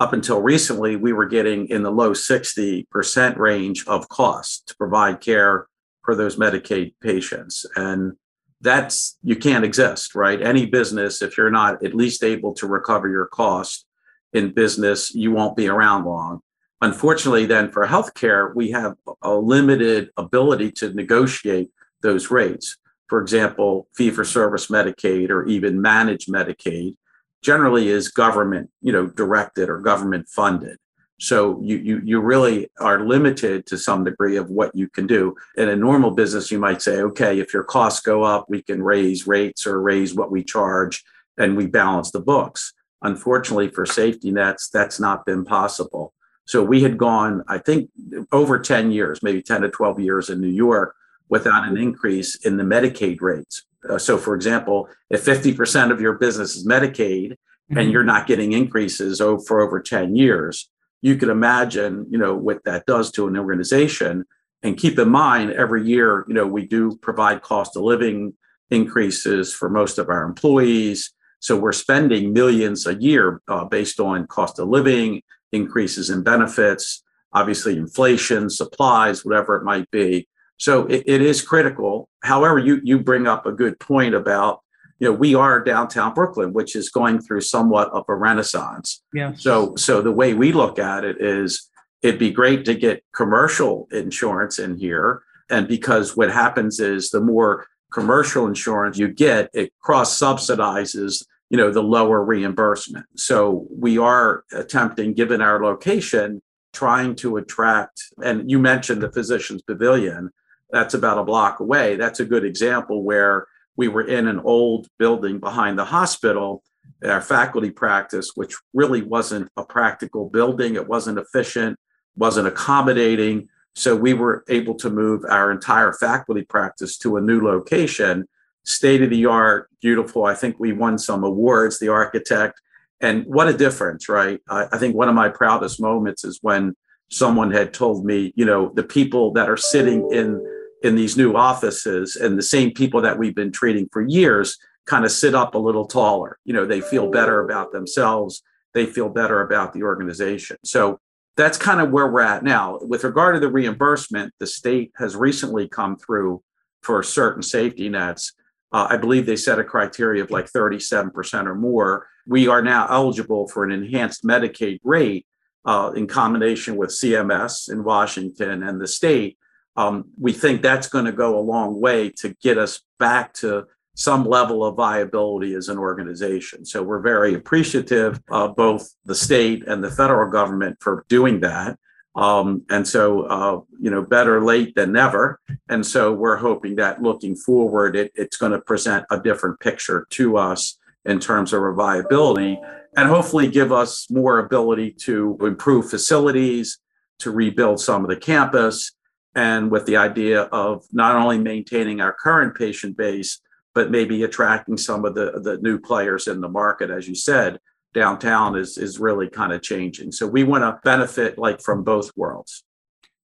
up 0.01 0.13
until 0.13 0.41
recently, 0.41 0.97
we 0.97 1.13
were 1.13 1.27
getting 1.27 1.69
in 1.69 1.83
the 1.83 1.91
low 1.91 2.13
60% 2.13 3.37
range 3.37 3.87
of 3.87 4.09
cost 4.09 4.69
to 4.69 4.77
provide 4.77 5.21
care 5.21 5.67
for 6.03 6.15
those 6.15 6.37
Medicaid 6.37 6.95
patients. 7.03 7.67
And 7.77 8.15
that's, 8.63 9.19
you 9.23 9.37
can't 9.37 9.65
exist, 9.65 10.15
right? 10.15 10.41
Any 10.41 10.65
business, 10.67 11.21
if 11.21 11.37
you're 11.37 11.51
not 11.51 11.85
at 11.85 11.95
least 11.95 12.25
able 12.25 12.55
to 12.55 12.67
recover 12.67 13.09
your 13.09 13.27
cost, 13.27 13.85
in 14.33 14.53
business, 14.53 15.15
you 15.15 15.33
won't 15.33 15.57
be 15.57 15.69
around 15.69 16.05
long. 16.05 16.41
Unfortunately, 16.83 17.47
then 17.47 17.71
for 17.71 17.87
healthcare, 17.87 18.55
we 18.55 18.71
have 18.71 18.97
a 19.23 19.35
limited 19.35 20.11
ability 20.17 20.73
to 20.73 20.95
negotiate 20.95 21.71
those 22.03 22.31
rates. 22.31 22.77
For 23.09 23.21
example, 23.21 23.89
fee 23.95 24.11
for 24.11 24.25
service 24.25 24.69
Medicaid 24.69 25.31
or 25.31 25.47
even 25.47 25.83
managed 25.83 26.33
Medicaid 26.33 26.97
generally 27.43 27.89
is 27.89 28.09
government, 28.09 28.71
you 28.81 28.93
know, 28.93 29.07
directed 29.07 29.69
or 29.69 29.81
government 29.81 30.29
funded. 30.29 30.79
So 31.19 31.61
you, 31.63 31.77
you 31.77 32.01
you 32.03 32.21
really 32.21 32.71
are 32.81 33.07
limited 33.07 33.67
to 33.67 33.77
some 33.77 34.05
degree 34.05 34.37
of 34.37 34.49
what 34.49 34.75
you 34.75 34.89
can 34.89 35.07
do. 35.07 35.37
In 35.57 35.69
a 35.69 35.77
normal 35.77 36.13
business, 36.13 36.51
you 36.51 36.59
might 36.59 36.81
say, 36.81 37.03
okay, 37.03 37.39
if 37.41 37.53
your 37.53 37.63
costs 37.63 38.01
go 38.01 38.23
up, 38.23 38.47
we 38.49 38.63
can 38.63 38.83
raise 38.83 39.27
rates 39.27 39.67
or 39.67 39.83
raise 39.83 40.15
what 40.15 40.31
we 40.31 40.43
charge, 40.43 41.05
and 41.37 41.59
we 41.59 41.67
balance 41.67 42.11
the 42.11 42.21
books. 42.21 42.73
Unfortunately, 43.03 43.69
for 43.69 43.87
safety 43.87 44.31
nets, 44.31 44.69
that's 44.69 45.01
not 45.01 45.25
been 45.25 45.45
possible. 45.45 46.13
So 46.47 46.63
we 46.63 46.83
had 46.83 46.99
gone, 46.99 47.45
I 47.49 47.59
think, 47.59 47.91
over 48.33 48.59
10 48.59 48.91
years, 48.91 49.23
maybe 49.23 49.41
10 49.41 49.63
to 49.63 49.69
12 49.71 50.01
years 50.01 50.31
in 50.31 50.41
New 50.41 50.49
York 50.49 50.95
without 51.29 51.69
an 51.69 51.77
increase 51.77 52.35
in 52.45 52.57
the 52.57 52.65
Medicaid 52.65 53.21
rates. 53.21 53.65
Uh, 53.89 53.99
so, 53.99 54.19
for 54.19 54.35
example, 54.35 54.89
if 55.09 55.25
50% 55.25 55.91
of 55.91 56.01
your 56.01 56.15
business 56.15 56.57
is 56.57 56.67
Medicaid 56.67 57.33
mm-hmm. 57.33 57.79
and 57.79 57.91
you're 57.91 58.05
not 58.05 58.27
getting 58.27 58.53
increases 58.53 59.21
over, 59.21 59.41
for 59.43 59.61
over 59.61 59.81
10 59.81 60.17
years, 60.17 60.69
you 61.03 61.17
could 61.17 61.29
imagine, 61.29 62.07
you 62.11 62.19
know, 62.19 62.35
what 62.35 62.63
that 62.65 62.85
does 62.85 63.11
to 63.13 63.27
an 63.27 63.39
organization. 63.39 64.25
And 64.63 64.77
keep 64.77 64.99
in 64.99 65.09
mind, 65.09 65.53
every 65.53 65.85
year, 65.85 66.25
you 66.29 66.35
know, 66.35 66.47
we 66.47 66.67
do 66.67 66.97
provide 66.97 67.43
cost 67.43 67.77
of 67.77 67.83
living 67.83 68.35
increases 68.71 69.55
for 69.55 69.71
most 69.71 69.99
of 69.99 70.09
our 70.09 70.25
employees. 70.25 71.13
So 71.41 71.59
we're 71.59 71.73
spending 71.73 72.33
millions 72.33 72.87
a 72.87 72.95
year 72.95 73.41
uh, 73.49 73.65
based 73.65 73.99
on 73.99 74.27
cost 74.27 74.59
of 74.59 74.69
living, 74.69 75.23
increases 75.53 76.11
in 76.11 76.23
benefits, 76.23 77.03
obviously 77.33 77.77
inflation, 77.77 78.51
supplies, 78.51 79.25
whatever 79.25 79.57
it 79.57 79.65
might 79.65 79.91
be. 79.91 80.29
So 80.59 80.87
it, 80.87 81.05
it 81.07 81.23
is 81.23 81.41
critical. 81.41 82.09
However, 82.23 82.59
you 82.59 82.81
you 82.85 83.01
bring 83.01 83.27
up 83.27 83.47
a 83.47 83.53
good 83.53 83.81
point 83.81 84.15
about 84.15 84.61
you 84.99 85.09
know 85.09 85.15
we 85.15 85.35
are 85.35 85.65
downtown 85.65 86.13
Brooklyn, 86.13 86.53
which 86.53 86.77
is 86.77 86.91
going 86.91 87.21
through 87.21 87.41
somewhat 87.41 87.89
of 87.91 88.05
a 88.09 88.15
renaissance. 88.15 89.03
Yeah. 89.15 89.33
So 89.35 89.75
so 89.77 90.03
the 90.03 90.13
way 90.13 90.35
we 90.35 90.53
look 90.53 90.79
at 90.79 91.05
it 91.05 91.17
is 91.21 91.71
it'd 92.03 92.21
be 92.21 92.31
great 92.31 92.67
to 92.67 92.75
get 92.75 93.03
commercial 93.15 93.89
insurance 93.91 94.59
in 94.59 94.77
here, 94.77 95.23
and 95.49 95.67
because 95.67 96.17
what 96.17 96.31
happens 96.31 96.79
is 96.79 97.09
the 97.09 97.23
more 97.23 97.67
commercial 97.91 98.47
insurance 98.47 98.99
you 98.99 99.09
get, 99.09 99.51
it 99.55 99.73
cross 99.81 100.19
subsidizes 100.19 101.25
you 101.51 101.57
know 101.57 101.71
the 101.71 101.83
lower 101.83 102.25
reimbursement. 102.25 103.07
So 103.17 103.67
we 103.71 103.99
are 103.99 104.45
attempting, 104.53 105.15
given 105.15 105.43
our 105.43 105.63
location, 105.63 106.41
trying 106.73 107.17
to 107.17 107.37
attract. 107.37 108.03
And 108.25 108.51
you 108.51 108.59
mentioned 108.59 109.03
the 109.03 109.13
Physicians 109.13 109.63
Pavilion. 109.63 110.31
That's 110.71 110.95
about 110.95 111.19
a 111.19 111.25
block 111.25 111.59
away. 111.59 111.97
That's 111.97 112.21
a 112.21 112.25
good 112.25 112.45
example 112.45 113.03
where 113.03 113.47
we 113.77 113.89
were 113.89 114.07
in 114.07 114.29
an 114.29 114.39
old 114.41 114.87
building 114.99 115.41
behind 115.41 115.79
the 115.79 115.85
hospital, 115.85 116.63
our 117.05 117.21
faculty 117.21 117.71
practice, 117.71 118.33
which 118.37 118.55
really 118.73 119.03
wasn't 119.03 119.51
a 119.57 119.65
practical 119.65 120.29
building. 120.29 120.77
It 120.77 120.87
wasn't 120.87 121.19
efficient, 121.19 121.79
wasn't 122.17 122.47
accommodating. 122.47 123.49
So 123.75 123.97
we 123.97 124.15
were 124.15 124.45
able 124.49 124.75
to 124.77 124.91
move 124.91 125.25
our 125.29 125.51
entire 125.51 125.93
faculty 125.93 126.43
practice 126.43 126.97
to 126.99 127.17
a 127.17 127.21
new 127.21 127.41
location, 127.41 128.29
state 128.65 129.03
of 129.03 129.11
the 129.11 129.27
art, 129.27 129.69
beautiful. 129.81 130.25
I 130.25 130.35
think 130.35 130.57
we 130.59 130.73
won 130.73 130.99
some 130.99 131.25
awards, 131.25 131.79
the 131.79 131.89
architect. 131.89 132.61
And 133.01 133.25
what 133.27 133.49
a 133.49 133.57
difference, 133.57 134.09
right? 134.09 134.41
I, 134.49 134.67
I 134.73 134.79
think 134.79 134.95
one 134.95 135.09
of 135.09 135.15
my 135.15 135.29
proudest 135.29 135.81
moments 135.81 136.25
is 136.25 136.39
when 136.43 136.75
someone 137.11 137.51
had 137.51 137.73
told 137.73 138.05
me, 138.05 138.33
you 138.37 138.45
know, 138.45 138.71
the 138.75 138.85
people 138.85 139.33
that 139.33 139.49
are 139.49 139.57
sitting 139.57 140.11
in 140.13 140.45
in 140.83 140.95
these 140.97 141.17
new 141.17 141.35
offices 141.35 142.17
and 142.17 142.39
the 142.39 142.43
same 142.43 142.73
people 142.73 143.03
that 143.03 143.19
we've 143.19 143.35
been 143.35 143.53
treating 143.53 143.87
for 143.93 144.01
years 144.01 144.57
kind 144.87 145.05
of 145.05 145.11
sit 145.11 145.35
up 145.35 145.55
a 145.55 145.59
little 145.59 145.87
taller. 145.87 146.39
You 146.45 146.55
know, 146.55 146.65
they 146.65 146.81
feel 146.81 147.11
better 147.11 147.43
mm. 147.43 147.45
about 147.45 147.73
themselves. 147.73 148.43
They 148.73 148.87
feel 148.87 149.09
better 149.09 149.43
about 149.43 149.73
the 149.73 149.83
organization. 149.83 150.57
So 150.65 150.99
that's 151.37 151.59
kind 151.59 151.81
of 151.81 151.91
where 151.91 152.09
we're 152.11 152.23
at 152.23 152.43
now. 152.43 152.79
With 152.83 153.05
regard 153.05 153.35
to 153.35 153.41
the 153.41 153.51
reimbursement, 153.51 154.33
the 154.39 154.47
state 154.47 154.93
has 154.97 155.17
recently 155.17 155.69
come 155.69 155.97
through 155.97 156.43
for 156.83 157.03
certain 157.03 157.43
safety 157.43 157.89
nets. 157.89 158.33
Uh, 158.73 158.87
I 158.91 158.97
believe 158.97 159.27
they 159.27 159.37
set 159.37 159.59
a 159.59 159.65
criteria 159.65 160.23
of 160.23 160.31
like 160.31 160.51
37% 160.51 161.47
or 161.47 161.55
more. 161.55 162.07
We 162.27 162.49
are 162.49 162.63
now 162.63 162.87
eligible 162.89 163.49
for 163.49 163.65
an 163.65 163.73
enhanced 163.73 164.25
Medicaid 164.25 164.81
rate 164.85 165.27
uh, 165.65 165.93
in 165.97 166.07
combination 166.07 166.77
with 166.77 166.91
CMS 166.91 167.71
in 167.71 167.85
Washington 167.85 168.63
and 168.63 168.81
the 168.81 168.87
state. 168.87 169.39
Um, 169.77 170.11
we 170.19 170.33
think 170.33 170.63
that's 170.63 170.89
going 170.89 171.05
to 171.05 171.13
go 171.13 171.39
a 171.39 171.41
long 171.41 171.81
way 171.81 172.11
to 172.19 172.35
get 172.43 172.59
us 172.59 172.81
back 172.99 173.33
to 173.35 173.67
some 173.95 174.25
level 174.25 174.65
of 174.65 174.77
viability 174.77 175.55
as 175.55 175.69
an 175.69 175.79
organization. 175.79 176.65
So 176.65 176.83
we're 176.83 177.01
very 177.01 177.35
appreciative 177.35 178.21
of 178.31 178.57
both 178.57 178.89
the 179.05 179.15
state 179.15 179.67
and 179.67 179.83
the 179.83 179.91
federal 179.91 180.31
government 180.31 180.79
for 180.81 181.05
doing 181.09 181.41
that. 181.41 181.79
Um, 182.17 182.65
and 182.71 182.87
so, 182.87 183.23
uh, 183.23 183.61
you 183.79 183.91
know, 183.91 184.03
better 184.03 184.43
late 184.43 184.75
than 184.75 184.93
never. 184.93 185.41
And 185.69 185.87
so 185.87 186.13
we're 186.13 186.37
hoping 186.37 186.77
that 186.77 187.03
looking 187.03 187.37
forward, 187.37 187.95
it, 187.95 188.11
it's 188.15 188.37
going 188.37 188.53
to 188.53 188.61
present 188.61 189.07
a 189.11 189.21
different 189.21 189.61
picture 189.61 190.07
to 190.11 190.37
us 190.37 190.77
in 191.05 191.21
terms 191.21 191.53
of 191.53 191.63
viability 191.77 192.59
and 192.97 193.09
hopefully 193.09 193.49
give 193.49 193.73
us 193.73 194.11
more 194.11 194.41
ability 194.41 194.91
to 194.91 195.39
improve 195.41 195.89
facilities, 195.89 196.79
to 197.21 197.31
rebuild 197.31 197.81
some 197.81 198.03
of 198.05 198.11
the 198.11 198.17
campus, 198.17 198.93
and 199.35 199.71
with 199.71 199.87
the 199.87 199.97
idea 199.97 200.43
of 200.43 200.85
not 200.93 201.15
only 201.15 201.39
maintaining 201.39 202.01
our 202.01 202.13
current 202.13 202.57
patient 202.57 202.97
base, 202.97 203.41
but 203.75 203.91
maybe 203.91 204.25
attracting 204.25 204.77
some 204.77 205.05
of 205.05 205.15
the, 205.15 205.41
the 205.43 205.59
new 205.59 205.79
players 205.79 206.27
in 206.27 206.41
the 206.41 206.49
market. 206.49 206.91
As 206.91 207.07
you 207.07 207.15
said, 207.15 207.61
downtown 207.93 208.57
is, 208.57 208.79
is 208.79 208.99
really 208.99 209.29
kind 209.29 209.53
of 209.53 209.63
changing. 209.63 210.13
So 210.13 210.27
we 210.27 210.45
want 210.45 210.63
to 210.63 210.81
benefit 210.85 211.39
like 211.39 211.61
from 211.61 211.83
both 211.83 212.11
worlds. 212.17 212.65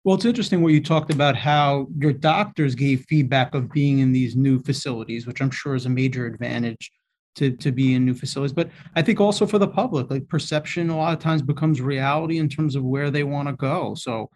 Well, 0.03 0.15
it's 0.15 0.25
interesting 0.25 0.63
what 0.63 0.73
you 0.73 0.81
talked 0.81 1.13
about 1.13 1.35
how 1.35 1.87
your 1.97 2.13
doctors 2.13 2.73
gave 2.73 3.05
feedback 3.07 3.53
of 3.53 3.71
being 3.71 3.99
in 3.99 4.11
these 4.11 4.35
new 4.35 4.59
facilities, 4.59 5.27
which 5.27 5.41
I'm 5.41 5.51
sure 5.51 5.75
is 5.75 5.85
a 5.85 5.89
major 5.89 6.25
advantage 6.25 6.91
to, 7.35 7.55
to 7.57 7.71
be 7.71 7.93
in 7.93 8.05
new 8.05 8.15
facilities. 8.15 8.53
But 8.53 8.69
I 8.95 9.03
think 9.03 9.19
also 9.19 9.45
for 9.45 9.59
the 9.59 9.67
public, 9.67 10.09
like 10.09 10.27
perception 10.27 10.89
a 10.89 10.97
lot 10.97 11.13
of 11.13 11.19
times 11.19 11.43
becomes 11.43 11.81
reality 11.81 12.39
in 12.39 12.49
terms 12.49 12.75
of 12.75 12.83
where 12.83 13.11
they 13.11 13.23
want 13.23 13.47
to 13.47 13.53
go. 13.53 13.93
So 13.93 14.29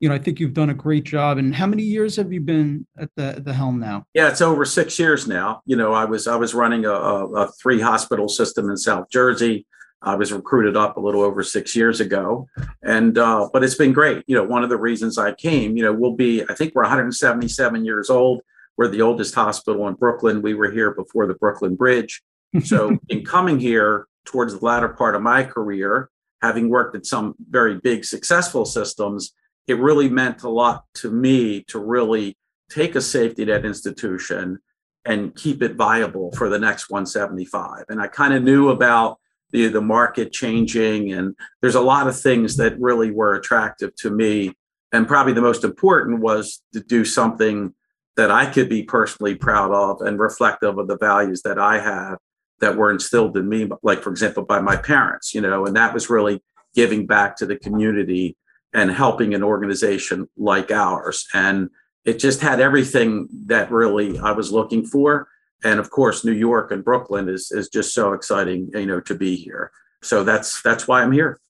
you 0.00 0.08
know, 0.08 0.14
I 0.14 0.18
think 0.18 0.40
you've 0.40 0.52
done 0.52 0.70
a 0.70 0.74
great 0.74 1.04
job. 1.04 1.38
And 1.38 1.54
how 1.54 1.66
many 1.66 1.82
years 1.82 2.16
have 2.16 2.32
you 2.32 2.40
been 2.40 2.86
at 2.98 3.10
the 3.16 3.40
the 3.44 3.52
helm 3.52 3.80
now? 3.80 4.04
Yeah, 4.14 4.28
it's 4.28 4.42
over 4.42 4.64
six 4.64 4.98
years 4.98 5.26
now. 5.26 5.62
You 5.64 5.76
know, 5.76 5.92
I 5.92 6.04
was 6.04 6.26
I 6.26 6.36
was 6.36 6.54
running 6.54 6.84
a, 6.84 6.90
a, 6.90 7.26
a 7.32 7.52
three 7.52 7.80
hospital 7.80 8.28
system 8.28 8.68
in 8.68 8.76
South 8.76 9.08
Jersey. 9.10 9.66
I 10.02 10.14
was 10.14 10.32
recruited 10.32 10.76
up 10.76 10.96
a 10.96 11.00
little 11.00 11.22
over 11.22 11.42
six 11.42 11.74
years 11.74 12.00
ago, 12.00 12.46
and 12.82 13.16
uh, 13.16 13.48
but 13.52 13.64
it's 13.64 13.74
been 13.74 13.92
great. 13.92 14.22
You 14.26 14.36
know, 14.36 14.44
one 14.44 14.62
of 14.62 14.68
the 14.68 14.76
reasons 14.76 15.16
I 15.16 15.32
came, 15.32 15.76
you 15.76 15.82
know, 15.82 15.92
we'll 15.92 16.14
be 16.14 16.42
I 16.48 16.54
think 16.54 16.74
we're 16.74 16.82
177 16.82 17.84
years 17.84 18.10
old. 18.10 18.42
We're 18.76 18.88
the 18.88 19.02
oldest 19.02 19.34
hospital 19.34 19.88
in 19.88 19.94
Brooklyn. 19.94 20.42
We 20.42 20.52
were 20.52 20.70
here 20.70 20.92
before 20.92 21.26
the 21.26 21.34
Brooklyn 21.34 21.74
Bridge. 21.74 22.22
So 22.64 22.98
in 23.08 23.24
coming 23.24 23.58
here 23.58 24.06
towards 24.26 24.58
the 24.58 24.64
latter 24.64 24.90
part 24.90 25.14
of 25.14 25.22
my 25.22 25.44
career, 25.44 26.10
having 26.42 26.68
worked 26.68 26.94
at 26.94 27.06
some 27.06 27.34
very 27.48 27.78
big 27.78 28.04
successful 28.04 28.66
systems 28.66 29.32
it 29.66 29.78
really 29.78 30.08
meant 30.08 30.42
a 30.42 30.48
lot 30.48 30.84
to 30.94 31.10
me 31.10 31.62
to 31.68 31.78
really 31.78 32.36
take 32.70 32.94
a 32.94 33.00
safety 33.00 33.44
net 33.44 33.64
institution 33.64 34.58
and 35.04 35.34
keep 35.36 35.62
it 35.62 35.76
viable 35.76 36.32
for 36.32 36.48
the 36.48 36.58
next 36.58 36.90
175. 36.90 37.84
And 37.88 38.00
I 38.00 38.08
kind 38.08 38.34
of 38.34 38.42
knew 38.42 38.70
about 38.70 39.18
the, 39.50 39.68
the 39.68 39.80
market 39.80 40.32
changing, 40.32 41.12
and 41.12 41.36
there's 41.60 41.76
a 41.76 41.80
lot 41.80 42.08
of 42.08 42.18
things 42.18 42.56
that 42.56 42.78
really 42.80 43.12
were 43.12 43.34
attractive 43.34 43.94
to 43.96 44.10
me. 44.10 44.52
And 44.92 45.06
probably 45.06 45.32
the 45.32 45.40
most 45.40 45.62
important 45.62 46.20
was 46.20 46.62
to 46.72 46.80
do 46.80 47.04
something 47.04 47.72
that 48.16 48.30
I 48.30 48.46
could 48.46 48.68
be 48.68 48.82
personally 48.82 49.34
proud 49.34 49.72
of 49.72 50.00
and 50.00 50.18
reflective 50.18 50.78
of 50.78 50.88
the 50.88 50.96
values 50.96 51.42
that 51.42 51.58
I 51.58 51.78
have 51.78 52.18
that 52.60 52.76
were 52.76 52.90
instilled 52.90 53.36
in 53.36 53.48
me, 53.48 53.68
like, 53.82 54.02
for 54.02 54.10
example, 54.10 54.44
by 54.44 54.60
my 54.60 54.76
parents, 54.76 55.34
you 55.34 55.40
know, 55.40 55.66
and 55.66 55.76
that 55.76 55.92
was 55.92 56.08
really 56.08 56.42
giving 56.74 57.06
back 57.06 57.36
to 57.36 57.46
the 57.46 57.56
community 57.56 58.36
and 58.74 58.90
helping 58.90 59.34
an 59.34 59.42
organization 59.42 60.28
like 60.36 60.70
ours. 60.70 61.26
And 61.34 61.70
it 62.04 62.18
just 62.18 62.40
had 62.40 62.60
everything 62.60 63.28
that 63.46 63.70
really 63.70 64.18
I 64.18 64.32
was 64.32 64.52
looking 64.52 64.84
for. 64.84 65.28
And 65.64 65.80
of 65.80 65.90
course, 65.90 66.24
New 66.24 66.32
York 66.32 66.70
and 66.70 66.84
Brooklyn 66.84 67.28
is 67.28 67.50
is 67.50 67.68
just 67.68 67.94
so 67.94 68.12
exciting, 68.12 68.70
you 68.74 68.86
know, 68.86 69.00
to 69.00 69.14
be 69.14 69.36
here. 69.36 69.72
So 70.02 70.22
that's 70.22 70.62
that's 70.62 70.86
why 70.86 71.02
I'm 71.02 71.12
here. 71.12 71.40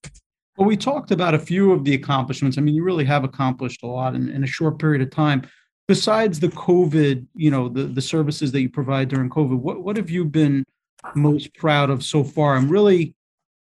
Well, 0.57 0.67
we 0.67 0.77
talked 0.77 1.11
about 1.11 1.35
a 1.35 1.39
few 1.39 1.73
of 1.73 1.85
the 1.85 1.95
accomplishments. 1.95 2.57
I 2.57 2.63
mean, 2.63 2.75
you 2.75 2.83
really 2.83 3.05
have 3.05 3.25
accomplished 3.25 3.83
a 3.83 3.87
lot 3.87 4.15
in, 4.15 4.31
in 4.31 4.43
a 4.43 4.47
short 4.47 4.79
period 4.79 5.03
of 5.03 5.11
time. 5.11 5.43
Besides 5.87 6.41
the 6.41 6.49
COVID, 6.49 7.27
you 7.35 7.51
know, 7.51 7.69
the, 7.69 7.85
the 7.85 8.01
services 8.01 8.53
that 8.53 8.63
you 8.63 8.71
provide 8.71 9.09
during 9.09 9.29
COVID, 9.29 9.59
what, 9.59 9.85
what 9.85 9.97
have 9.99 10.09
you 10.09 10.25
been 10.25 10.65
most 11.15 11.55
proud 11.55 11.91
of 11.91 12.03
so 12.03 12.25
far? 12.25 12.57
I'm 12.57 12.71
really 12.71 13.15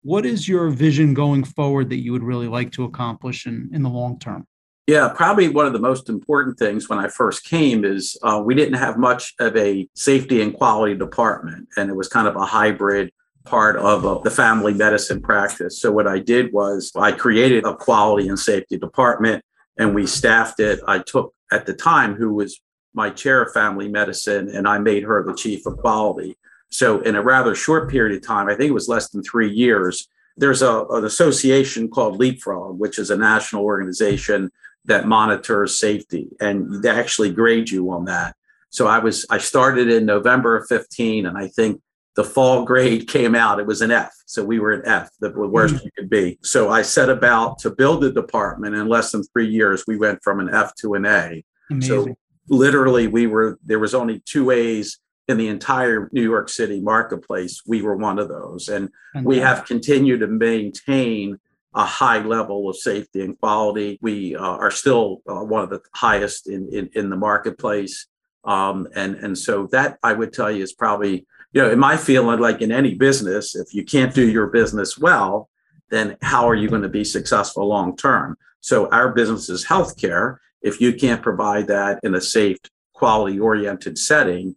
what 0.02 0.26
is 0.26 0.48
your 0.48 0.68
vision 0.70 1.14
going 1.14 1.44
forward 1.44 1.90
that 1.90 2.02
you 2.02 2.12
would 2.12 2.22
really 2.22 2.48
like 2.48 2.72
to 2.72 2.84
accomplish 2.84 3.46
in, 3.46 3.70
in 3.72 3.82
the 3.82 3.88
long 3.88 4.18
term? 4.18 4.46
Yeah, 4.88 5.12
probably 5.14 5.48
one 5.48 5.66
of 5.66 5.72
the 5.72 5.78
most 5.78 6.08
important 6.08 6.58
things 6.58 6.88
when 6.88 6.98
I 6.98 7.08
first 7.08 7.44
came 7.44 7.84
is 7.84 8.18
uh, 8.24 8.42
we 8.44 8.54
didn't 8.54 8.78
have 8.78 8.98
much 8.98 9.32
of 9.38 9.56
a 9.56 9.88
safety 9.94 10.42
and 10.42 10.52
quality 10.52 10.96
department, 10.96 11.68
and 11.76 11.88
it 11.88 11.94
was 11.94 12.08
kind 12.08 12.26
of 12.26 12.34
a 12.34 12.44
hybrid 12.44 13.12
part 13.44 13.76
of 13.76 14.04
uh, 14.04 14.18
the 14.18 14.30
family 14.30 14.74
medicine 14.74 15.20
practice. 15.20 15.80
So, 15.80 15.92
what 15.92 16.08
I 16.08 16.18
did 16.18 16.52
was 16.52 16.90
I 16.96 17.12
created 17.12 17.64
a 17.64 17.76
quality 17.76 18.28
and 18.28 18.38
safety 18.38 18.76
department 18.76 19.44
and 19.78 19.94
we 19.94 20.06
staffed 20.06 20.60
it. 20.60 20.80
I 20.86 20.98
took 20.98 21.34
at 21.50 21.66
the 21.66 21.74
time 21.74 22.14
who 22.14 22.34
was 22.34 22.60
my 22.94 23.10
chair 23.10 23.42
of 23.42 23.52
family 23.52 23.88
medicine 23.88 24.48
and 24.48 24.68
I 24.68 24.78
made 24.78 25.02
her 25.04 25.24
the 25.24 25.34
chief 25.34 25.66
of 25.66 25.78
quality. 25.78 26.36
So, 26.72 27.00
in 27.00 27.16
a 27.16 27.22
rather 27.22 27.54
short 27.54 27.90
period 27.90 28.16
of 28.16 28.26
time, 28.26 28.48
I 28.48 28.54
think 28.54 28.70
it 28.70 28.74
was 28.74 28.88
less 28.88 29.10
than 29.10 29.22
three 29.22 29.50
years, 29.50 30.08
there's 30.38 30.62
a, 30.62 30.84
an 30.90 31.04
association 31.04 31.88
called 31.88 32.18
Leapfrog, 32.18 32.78
which 32.78 32.98
is 32.98 33.10
a 33.10 33.16
national 33.16 33.62
organization 33.62 34.50
that 34.86 35.06
monitors 35.06 35.78
safety, 35.78 36.28
and 36.40 36.82
they 36.82 36.88
actually 36.88 37.30
grade 37.30 37.70
you 37.70 37.90
on 37.90 38.06
that. 38.06 38.34
So 38.70 38.86
I 38.86 38.98
was 38.98 39.26
I 39.30 39.38
started 39.38 39.90
in 39.90 40.06
November 40.06 40.56
of 40.56 40.66
15, 40.66 41.26
and 41.26 41.36
I 41.36 41.48
think 41.48 41.80
the 42.16 42.24
fall 42.24 42.64
grade 42.70 43.06
came 43.06 43.34
out. 43.34 43.60
It 43.60 43.66
was 43.66 43.82
an 43.82 43.90
F, 43.90 44.12
so 44.24 44.42
we 44.42 44.58
were 44.58 44.72
an 44.72 44.82
F, 44.86 45.10
the 45.20 45.30
worst 45.30 45.74
mm-hmm. 45.74 45.84
you 45.84 45.90
could 45.96 46.10
be. 46.10 46.38
So 46.42 46.70
I 46.70 46.80
set 46.80 47.10
about 47.10 47.58
to 47.60 47.70
build 47.70 48.02
the 48.02 48.10
department. 48.10 48.74
In 48.74 48.88
less 48.88 49.12
than 49.12 49.22
three 49.24 49.48
years, 49.48 49.84
we 49.86 49.98
went 49.98 50.22
from 50.22 50.40
an 50.40 50.52
F 50.52 50.74
to 50.76 50.94
an 50.94 51.04
A. 51.04 51.44
Amazing. 51.70 51.88
So 52.06 52.14
literally, 52.48 53.08
we 53.08 53.26
were 53.26 53.58
there 53.62 53.78
was 53.78 53.94
only 53.94 54.22
two 54.24 54.50
A's 54.50 54.98
in 55.28 55.36
the 55.36 55.48
entire 55.48 56.08
New 56.12 56.22
York 56.22 56.48
City 56.48 56.80
marketplace, 56.80 57.62
we 57.66 57.82
were 57.82 57.96
one 57.96 58.18
of 58.18 58.28
those. 58.28 58.68
And 58.68 58.90
okay. 59.16 59.24
we 59.24 59.38
have 59.38 59.64
continued 59.64 60.20
to 60.20 60.26
maintain 60.26 61.38
a 61.74 61.84
high 61.84 62.18
level 62.18 62.68
of 62.68 62.76
safety 62.76 63.22
and 63.22 63.38
quality. 63.38 63.98
We 64.02 64.36
uh, 64.36 64.42
are 64.42 64.70
still 64.70 65.22
uh, 65.28 65.44
one 65.44 65.62
of 65.62 65.70
the 65.70 65.80
highest 65.94 66.48
in, 66.48 66.68
in, 66.72 66.90
in 66.94 67.08
the 67.08 67.16
marketplace. 67.16 68.06
Um, 68.44 68.88
and, 68.94 69.14
and 69.16 69.38
so 69.38 69.68
that 69.72 69.98
I 70.02 70.12
would 70.12 70.32
tell 70.32 70.50
you 70.50 70.62
is 70.62 70.72
probably, 70.72 71.26
you 71.52 71.62
know, 71.62 71.70
in 71.70 71.78
my 71.78 71.96
feeling, 71.96 72.40
like 72.40 72.60
in 72.60 72.72
any 72.72 72.94
business, 72.94 73.54
if 73.54 73.72
you 73.72 73.84
can't 73.84 74.14
do 74.14 74.28
your 74.28 74.48
business 74.48 74.98
well, 74.98 75.48
then 75.90 76.16
how 76.22 76.48
are 76.48 76.54
you 76.54 76.68
going 76.68 76.82
to 76.82 76.88
be 76.88 77.04
successful 77.04 77.66
long 77.66 77.96
term? 77.96 78.36
So 78.60 78.90
our 78.90 79.12
business 79.12 79.48
is 79.48 79.64
healthcare. 79.64 80.38
If 80.62 80.80
you 80.80 80.92
can't 80.92 81.22
provide 81.22 81.68
that 81.68 82.00
in 82.02 82.14
a 82.14 82.20
safe, 82.20 82.58
quality 82.92 83.38
oriented 83.38 83.98
setting, 83.98 84.56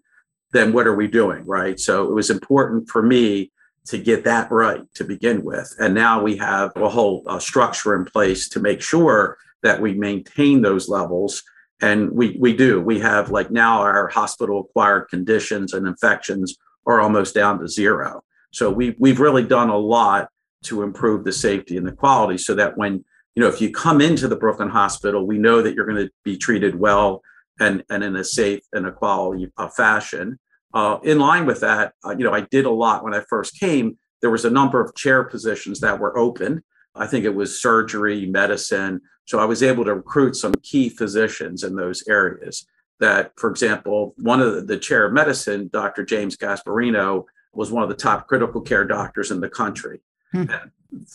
then 0.56 0.74
what 0.74 0.88
are 0.88 0.96
we 0.96 1.08
doing? 1.08 1.44
Right. 1.46 1.80
So 1.80 2.04
it 2.06 2.14
was 2.14 2.30
important 2.30 2.90
for 2.90 3.04
me 3.04 3.52
to 3.86 3.98
get 3.98 4.24
that 4.24 4.52
right 4.52 4.82
to 4.96 5.04
begin 5.04 5.44
with. 5.44 5.74
And 5.80 5.94
now 5.94 6.22
we 6.22 6.38
have 6.38 6.72
a 6.76 6.90
whole 6.90 7.24
uh, 7.28 7.40
structure 7.40 7.96
in 7.96 8.06
place 8.06 8.50
to 8.50 8.60
make 8.60 8.82
sure 8.82 9.38
that 9.62 9.80
we 9.80 9.94
maintain 9.94 10.62
those 10.62 10.90
levels. 10.90 11.44
And 11.82 12.12
we, 12.12 12.38
we 12.40 12.56
do. 12.56 12.82
We 12.82 13.00
have 13.00 13.32
like 13.32 13.52
now 13.52 13.82
our 13.82 14.08
hospital 14.08 14.62
acquired 14.62 15.10
conditions 15.10 15.74
and 15.74 15.86
infections 15.86 16.58
are 16.88 17.02
almost 17.02 17.36
down 17.36 17.60
to 17.60 17.68
zero. 17.68 18.24
So 18.52 18.72
we, 18.72 18.96
we've 18.98 19.20
really 19.20 19.44
done 19.44 19.70
a 19.70 19.78
lot 19.78 20.30
to 20.64 20.82
improve 20.82 21.24
the 21.24 21.32
safety 21.32 21.78
and 21.78 21.86
the 21.86 21.92
quality 21.92 22.38
so 22.38 22.56
that 22.56 22.78
when, 22.78 23.04
you 23.36 23.44
know, 23.44 23.50
if 23.50 23.62
you 23.62 23.72
come 23.72 24.02
into 24.02 24.28
the 24.28 24.36
Brooklyn 24.36 24.70
Hospital, 24.70 25.28
we 25.28 25.38
know 25.38 25.62
that 25.62 25.76
you're 25.76 25.86
going 25.86 26.06
to 26.08 26.12
be 26.24 26.38
treated 26.38 26.80
well 26.80 27.22
and, 27.60 27.84
and 27.90 28.04
in 28.04 28.16
a 28.16 28.24
safe 28.24 28.64
and 28.74 28.88
a 28.88 28.92
quality 28.92 29.52
uh, 29.58 29.68
fashion. 29.68 30.40
Uh, 30.76 31.00
in 31.04 31.20
line 31.20 31.46
with 31.46 31.62
that, 31.62 31.94
uh, 32.06 32.14
you 32.18 32.26
know, 32.26 32.34
I 32.34 32.42
did 32.42 32.66
a 32.66 32.70
lot 32.70 33.04
when 33.04 33.14
I 33.14 33.22
first 33.22 33.58
came. 33.60 33.98
There 34.22 34.30
was 34.30 34.44
a 34.44 34.50
number 34.50 34.82
of 34.82 34.94
chair 34.94 35.24
positions 35.24 35.80
that 35.80 36.00
were 36.00 36.18
open. 36.18 36.64
I 36.94 37.08
think 37.08 37.24
it 37.24 37.34
was 37.34 37.62
surgery, 37.62 38.26
medicine. 38.26 39.00
So 39.24 39.40
I 39.40 39.46
was 39.46 39.64
able 39.64 39.86
to 39.86 39.96
recruit 39.96 40.36
some 40.36 40.54
key 40.64 40.90
physicians 40.90 41.64
in 41.64 41.76
those 41.76 42.04
areas. 42.08 42.68
That, 43.00 43.32
for 43.38 43.50
example, 43.50 44.14
one 44.18 44.42
of 44.42 44.54
the, 44.54 44.62
the 44.62 44.78
chair 44.78 45.06
of 45.06 45.14
medicine, 45.14 45.70
Dr. 45.72 46.04
James 46.04 46.38
Gasperino, 46.38 47.24
was 47.54 47.72
one 47.72 47.84
of 47.84 47.90
the 47.90 47.96
top 47.96 48.28
critical 48.28 48.62
care 48.62 48.86
doctors 48.86 49.32
in 49.32 49.40
the 49.40 49.50
country. 49.50 50.02
Hmm. 50.32 50.46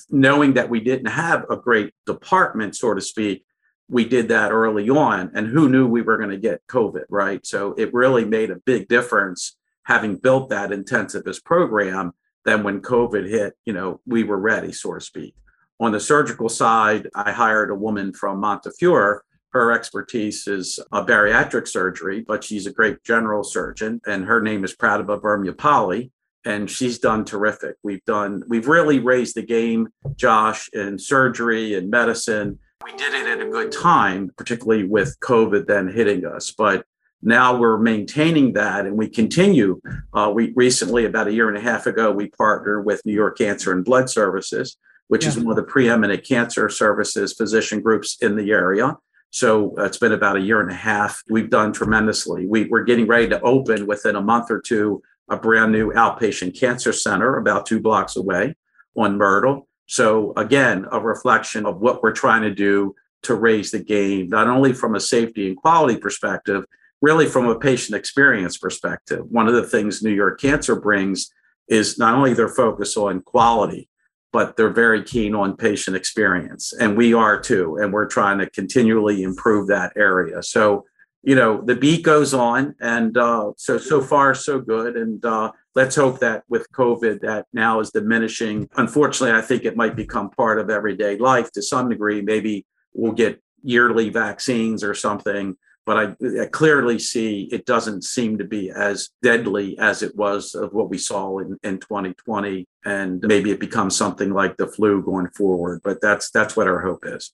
knowing 0.08 0.54
that 0.54 0.70
we 0.70 0.80
didn't 0.80 1.10
have 1.10 1.44
a 1.50 1.56
great 1.56 1.92
department, 2.06 2.76
so 2.76 2.94
to 2.94 3.00
speak, 3.00 3.44
we 3.90 4.04
did 4.04 4.28
that 4.28 4.52
early 4.52 4.88
on. 4.88 5.30
And 5.34 5.46
who 5.46 5.68
knew 5.68 5.86
we 5.86 6.02
were 6.02 6.16
going 6.16 6.30
to 6.30 6.36
get 6.36 6.66
COVID, 6.66 7.04
right? 7.08 7.44
So 7.44 7.74
it 7.74 7.92
really 7.92 8.24
made 8.24 8.50
a 8.50 8.56
big 8.56 8.88
difference 8.88 9.56
having 9.84 10.16
built 10.16 10.50
that 10.50 10.70
intensivist 10.70 11.44
program. 11.44 12.12
Then 12.44 12.62
when 12.62 12.80
COVID 12.80 13.28
hit, 13.28 13.54
you 13.64 13.72
know, 13.72 14.00
we 14.06 14.24
were 14.24 14.38
ready, 14.38 14.72
so 14.72 14.94
to 14.94 15.00
speak. 15.00 15.34
On 15.80 15.92
the 15.92 16.00
surgical 16.00 16.48
side, 16.48 17.08
I 17.14 17.32
hired 17.32 17.70
a 17.70 17.74
woman 17.74 18.12
from 18.12 18.40
Montefiore. 18.40 19.24
Her 19.50 19.72
expertise 19.72 20.46
is 20.46 20.78
a 20.92 21.04
bariatric 21.04 21.66
surgery, 21.66 22.24
but 22.26 22.44
she's 22.44 22.66
a 22.66 22.72
great 22.72 23.02
general 23.02 23.42
surgeon, 23.42 24.00
and 24.06 24.24
her 24.24 24.40
name 24.40 24.62
is 24.62 24.76
Pratibha 24.76 25.20
Vemulapalli 25.20 26.10
and 26.44 26.70
she's 26.70 26.98
done 26.98 27.24
terrific. 27.24 27.76
We've 27.82 28.04
done, 28.04 28.42
we've 28.48 28.68
really 28.68 28.98
raised 28.98 29.34
the 29.34 29.42
game, 29.42 29.88
Josh, 30.16 30.68
in 30.72 30.98
surgery 30.98 31.74
and 31.74 31.90
medicine. 31.90 32.58
We 32.84 32.92
did 32.92 33.12
it 33.12 33.26
at 33.26 33.46
a 33.46 33.50
good 33.50 33.72
time, 33.72 34.32
particularly 34.36 34.84
with 34.84 35.18
COVID 35.20 35.66
then 35.66 35.88
hitting 35.88 36.24
us. 36.24 36.50
But 36.50 36.86
now 37.22 37.58
we're 37.58 37.78
maintaining 37.78 38.54
that 38.54 38.86
and 38.86 38.96
we 38.96 39.08
continue. 39.08 39.80
Uh, 40.14 40.32
we 40.34 40.52
recently, 40.56 41.04
about 41.04 41.28
a 41.28 41.32
year 41.32 41.48
and 41.48 41.58
a 41.58 41.60
half 41.60 41.86
ago, 41.86 42.10
we 42.10 42.28
partnered 42.28 42.86
with 42.86 43.04
New 43.04 43.12
York 43.12 43.36
Cancer 43.36 43.72
and 43.72 43.84
Blood 43.84 44.08
Services, 44.08 44.78
which 45.08 45.24
yeah. 45.24 45.30
is 45.30 45.38
one 45.38 45.50
of 45.50 45.56
the 45.56 45.70
preeminent 45.70 46.24
cancer 46.26 46.68
services 46.70 47.34
physician 47.34 47.82
groups 47.82 48.16
in 48.22 48.36
the 48.36 48.50
area. 48.50 48.96
So 49.30 49.76
uh, 49.78 49.84
it's 49.84 49.98
been 49.98 50.12
about 50.12 50.36
a 50.36 50.40
year 50.40 50.60
and 50.60 50.70
a 50.70 50.74
half. 50.74 51.22
We've 51.28 51.50
done 51.50 51.72
tremendously. 51.72 52.46
We, 52.46 52.64
we're 52.64 52.84
getting 52.84 53.06
ready 53.06 53.28
to 53.28 53.40
open 53.42 53.86
within 53.86 54.16
a 54.16 54.22
month 54.22 54.50
or 54.50 54.60
two 54.60 55.02
a 55.28 55.36
brand 55.36 55.70
new 55.70 55.92
outpatient 55.92 56.58
cancer 56.58 56.92
center 56.92 57.36
about 57.36 57.64
two 57.64 57.80
blocks 57.80 58.16
away 58.16 58.56
on 58.96 59.16
Myrtle. 59.16 59.68
So, 59.90 60.32
again, 60.36 60.86
a 60.92 61.00
reflection 61.00 61.66
of 61.66 61.80
what 61.80 62.00
we're 62.00 62.12
trying 62.12 62.42
to 62.42 62.54
do 62.54 62.94
to 63.24 63.34
raise 63.34 63.72
the 63.72 63.80
game, 63.80 64.28
not 64.28 64.46
only 64.46 64.72
from 64.72 64.94
a 64.94 65.00
safety 65.00 65.48
and 65.48 65.56
quality 65.56 65.98
perspective, 65.98 66.64
really 67.02 67.26
from 67.26 67.48
a 67.48 67.58
patient 67.58 67.96
experience 67.96 68.56
perspective. 68.56 69.26
One 69.28 69.48
of 69.48 69.54
the 69.54 69.64
things 69.64 70.00
New 70.00 70.14
York 70.14 70.40
Cancer 70.40 70.76
brings 70.76 71.32
is 71.66 71.98
not 71.98 72.14
only 72.14 72.34
their 72.34 72.48
focus 72.48 72.96
on 72.96 73.22
quality, 73.22 73.88
but 74.32 74.56
they're 74.56 74.70
very 74.70 75.02
keen 75.02 75.34
on 75.34 75.56
patient 75.56 75.96
experience. 75.96 76.72
And 76.72 76.96
we 76.96 77.12
are 77.12 77.40
too. 77.40 77.78
And 77.82 77.92
we're 77.92 78.06
trying 78.06 78.38
to 78.38 78.48
continually 78.48 79.24
improve 79.24 79.66
that 79.66 79.92
area. 79.96 80.40
So, 80.44 80.84
you 81.22 81.34
know 81.34 81.60
the 81.60 81.76
beat 81.76 82.02
goes 82.02 82.32
on 82.32 82.74
and 82.80 83.16
uh, 83.16 83.52
so 83.56 83.78
so 83.78 84.00
far 84.00 84.34
so 84.34 84.60
good. 84.60 84.96
And 84.96 85.24
uh, 85.24 85.52
let's 85.74 85.96
hope 85.96 86.20
that 86.20 86.44
with 86.48 86.70
covid 86.72 87.20
that 87.20 87.46
now 87.52 87.80
is 87.80 87.90
diminishing. 87.90 88.68
Unfortunately 88.76 89.36
i 89.36 89.42
think 89.42 89.64
it 89.64 89.76
might 89.76 89.96
become 89.96 90.30
part 90.30 90.58
of 90.58 90.70
everyday 90.70 91.16
life 91.18 91.50
to 91.52 91.62
some 91.62 91.88
degree. 91.88 92.22
Maybe 92.22 92.66
we'll 92.94 93.12
get 93.12 93.42
yearly 93.62 94.08
vaccines 94.08 94.82
or 94.82 94.94
something 94.94 95.56
but 95.86 96.16
I, 96.22 96.42
I 96.42 96.46
clearly 96.46 96.98
see 96.98 97.48
it 97.50 97.66
doesn't 97.66 98.04
seem 98.04 98.38
to 98.38 98.44
be 98.44 98.70
as 98.70 99.10
deadly 99.22 99.78
as 99.78 100.02
it 100.02 100.14
was 100.16 100.54
of 100.54 100.72
what 100.72 100.88
we 100.88 100.98
saw 100.98 101.38
in, 101.38 101.58
in 101.62 101.78
2020 101.78 102.66
and 102.84 103.20
maybe 103.22 103.50
it 103.50 103.60
becomes 103.60 103.96
something 103.96 104.32
like 104.32 104.56
the 104.56 104.66
flu 104.66 105.02
going 105.02 105.28
forward 105.30 105.80
but 105.82 106.00
that's 106.00 106.30
that's 106.30 106.56
what 106.56 106.68
our 106.68 106.80
hope 106.80 107.04
is 107.04 107.32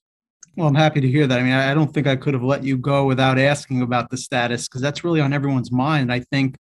well, 0.57 0.67
I'm 0.67 0.75
happy 0.75 1.01
to 1.01 1.07
hear 1.07 1.27
that. 1.27 1.39
I 1.39 1.43
mean, 1.43 1.53
I 1.53 1.75
don't 1.75 1.93
think 1.93 2.07
I 2.07 2.15
could 2.15 2.33
have 2.33 2.43
let 2.43 2.63
you 2.63 2.77
go 2.77 3.05
without 3.05 3.37
asking 3.37 3.83
about 3.83 4.09
the 4.09 4.17
status 4.17 4.67
because 4.67 4.81
that's 4.81 5.03
really 5.03 5.21
on 5.21 5.31
everyone's 5.31 5.71
mind. 5.71 6.11
I 6.11 6.21
think, 6.21 6.55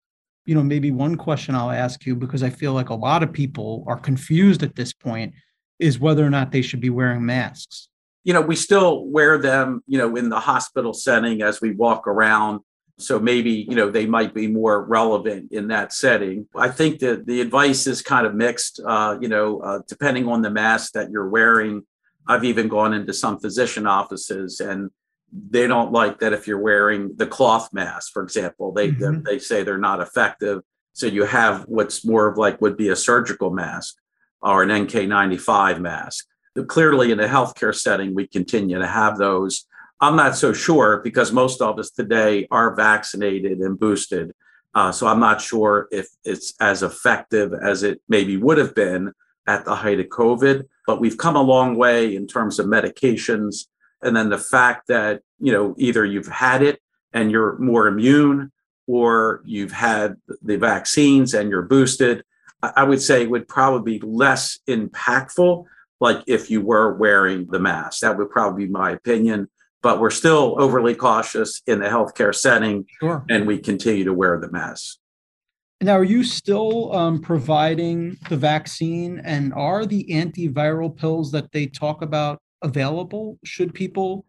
you 0.46 0.56
know, 0.56 0.64
maybe 0.64 0.90
one 0.90 1.16
question 1.16 1.54
I'll 1.54 1.70
ask 1.70 2.04
you 2.04 2.16
because 2.16 2.42
I 2.42 2.50
feel 2.50 2.74
like 2.74 2.90
a 2.90 2.96
lot 2.96 3.22
of 3.22 3.32
people 3.32 3.84
are 3.88 4.00
confused 4.00 4.64
at 4.64 4.76
this 4.76 4.94
point 4.94 5.36
is 5.78 6.00
whether 6.00 6.26
or 6.26 6.32
not 6.32 6.52
they 6.52 6.64
should 6.64 6.82
be 6.82 6.90
wearing 6.90 7.24
masks. 7.24 7.88
You 8.24 8.34
know, 8.34 8.42
we 8.42 8.56
still 8.56 9.06
wear 9.06 9.38
them, 9.38 9.84
you 9.86 10.00
know, 10.00 10.16
in 10.16 10.30
the 10.30 10.40
hospital 10.40 10.94
setting 10.94 11.44
as 11.44 11.62
we 11.62 11.76
walk 11.76 12.08
around. 12.08 12.62
So 12.98 13.20
maybe, 13.20 13.68
you 13.70 13.76
know, 13.76 13.92
they 13.92 14.08
might 14.08 14.34
be 14.34 14.48
more 14.48 14.84
relevant 14.84 15.52
in 15.52 15.68
that 15.68 15.94
setting. 15.94 16.48
I 16.56 16.70
think 16.70 16.98
that 17.00 17.28
the 17.28 17.42
advice 17.42 17.86
is 17.86 18.02
kind 18.02 18.26
of 18.26 18.34
mixed, 18.34 18.82
uh, 18.84 19.18
you 19.22 19.28
know, 19.28 19.60
uh, 19.60 19.80
depending 19.88 20.28
on 20.28 20.42
the 20.42 20.50
mask 20.50 20.94
that 20.94 21.12
you're 21.12 21.30
wearing 21.30 21.84
I've 22.28 22.44
even 22.44 22.68
gone 22.68 22.94
into 22.94 23.14
some 23.14 23.40
physician 23.40 23.86
offices 23.86 24.60
and 24.60 24.90
they 25.50 25.68
don't 25.68 25.92
like 25.92 26.20
that 26.20 26.34
if 26.34 26.48
you're 26.48 26.60
wearing 26.60 27.16
the 27.16 27.26
cloth 27.26 27.70
mask, 27.74 28.14
for 28.14 28.24
example, 28.24 28.72
they 28.72 28.92
mm-hmm. 28.92 29.24
they 29.24 29.40
say 29.40 29.64
they're 29.64 29.78
not 29.78 30.00
effective. 30.00 30.62
So 30.94 31.08
you 31.08 31.24
have 31.24 31.64
what's 31.64 32.06
more 32.06 32.28
of 32.28 32.38
like 32.38 32.62
would 32.62 32.78
be 32.78 32.90
a 32.90 32.96
surgical 32.96 33.50
mask 33.50 33.96
or 34.42 34.62
an 34.62 34.70
NK95 34.70 35.80
mask. 35.80 36.28
Clearly, 36.68 37.12
in 37.12 37.20
a 37.20 37.28
healthcare 37.28 37.74
setting, 37.74 38.14
we 38.14 38.28
continue 38.28 38.78
to 38.78 38.86
have 38.86 39.18
those. 39.18 39.66
I'm 40.00 40.16
not 40.16 40.36
so 40.36 40.54
sure 40.54 41.02
because 41.04 41.32
most 41.32 41.62
of 41.62 41.80
us 41.80 41.90
today 41.90 42.48
are 42.52 42.76
vaccinated 42.76 43.60
and 43.60 43.80
boosted. 43.80 44.34
Uh, 44.76 44.92
so 44.92 45.08
I'm 45.08 45.20
not 45.20 45.42
sure 45.42 45.88
if 45.92 46.08
it's 46.24 46.54
as 46.60 46.84
effective 46.84 47.54
as 47.54 47.84
it 47.84 48.02
maybe 48.08 48.38
would 48.38 48.58
have 48.58 48.76
been 48.76 49.14
at 49.48 49.66
the 49.66 49.76
height 49.76 50.00
of 50.00 50.08
COVID, 50.08 50.68
but 50.86 51.00
we've 51.00 51.18
come 51.18 51.36
a 51.36 51.42
long 51.42 51.76
way 51.76 52.16
in 52.16 52.28
terms 52.28 52.60
of 52.60 52.66
medications. 52.66 53.66
And 54.02 54.16
then 54.16 54.30
the 54.30 54.38
fact 54.38 54.88
that, 54.88 55.22
you 55.40 55.52
know, 55.52 55.76
either 55.78 56.06
you've 56.06 56.28
had 56.28 56.62
it 56.62 56.82
and 57.14 57.32
you're 57.32 57.58
more 57.58 57.88
immune 57.88 58.52
or 58.88 59.42
you've 59.46 59.72
had 59.72 60.18
the 60.42 60.58
vaccines 60.58 61.34
and 61.34 61.50
you're 61.50 61.62
boosted, 61.62 62.24
I 62.62 62.84
would 62.84 63.02
say 63.02 63.26
would 63.26 63.48
probably 63.48 64.00
be 64.00 64.06
less 64.06 64.60
impactful, 64.68 65.66
like 66.00 66.24
if 66.28 66.50
you 66.50 66.62
were 66.62 66.94
wearing 66.94 67.48
the 67.48 67.60
mask. 67.60 68.02
That 68.02 68.18
would 68.18 68.30
probably 68.30 68.66
be 68.66 68.72
my 68.72 68.92
opinion. 68.92 69.50
But 69.82 70.00
we're 70.00 70.12
still 70.12 70.56
overly 70.60 70.96
cautious 70.96 71.62
in 71.68 71.80
the 71.80 71.88
healthcare 71.88 72.34
setting, 72.34 72.86
sure. 73.02 73.26
and 73.30 73.46
we 73.46 73.58
continue 73.60 74.06
to 74.06 74.14
wear 74.14 74.40
the 74.40 74.50
mask. 74.50 74.98
Now, 75.82 75.94
are 75.94 76.04
you 76.04 76.24
still 76.24 76.94
um, 76.96 77.20
providing 77.20 78.18
the 78.30 78.38
vaccine 78.38 79.22
and 79.26 79.54
are 79.54 79.86
the 79.86 80.06
antiviral 80.10 80.96
pills 80.96 81.32
that 81.32 81.52
they 81.52 81.68
talk 81.68 82.02
about 82.02 82.40
available 82.62 83.38
should 83.44 83.74
people 83.74 84.26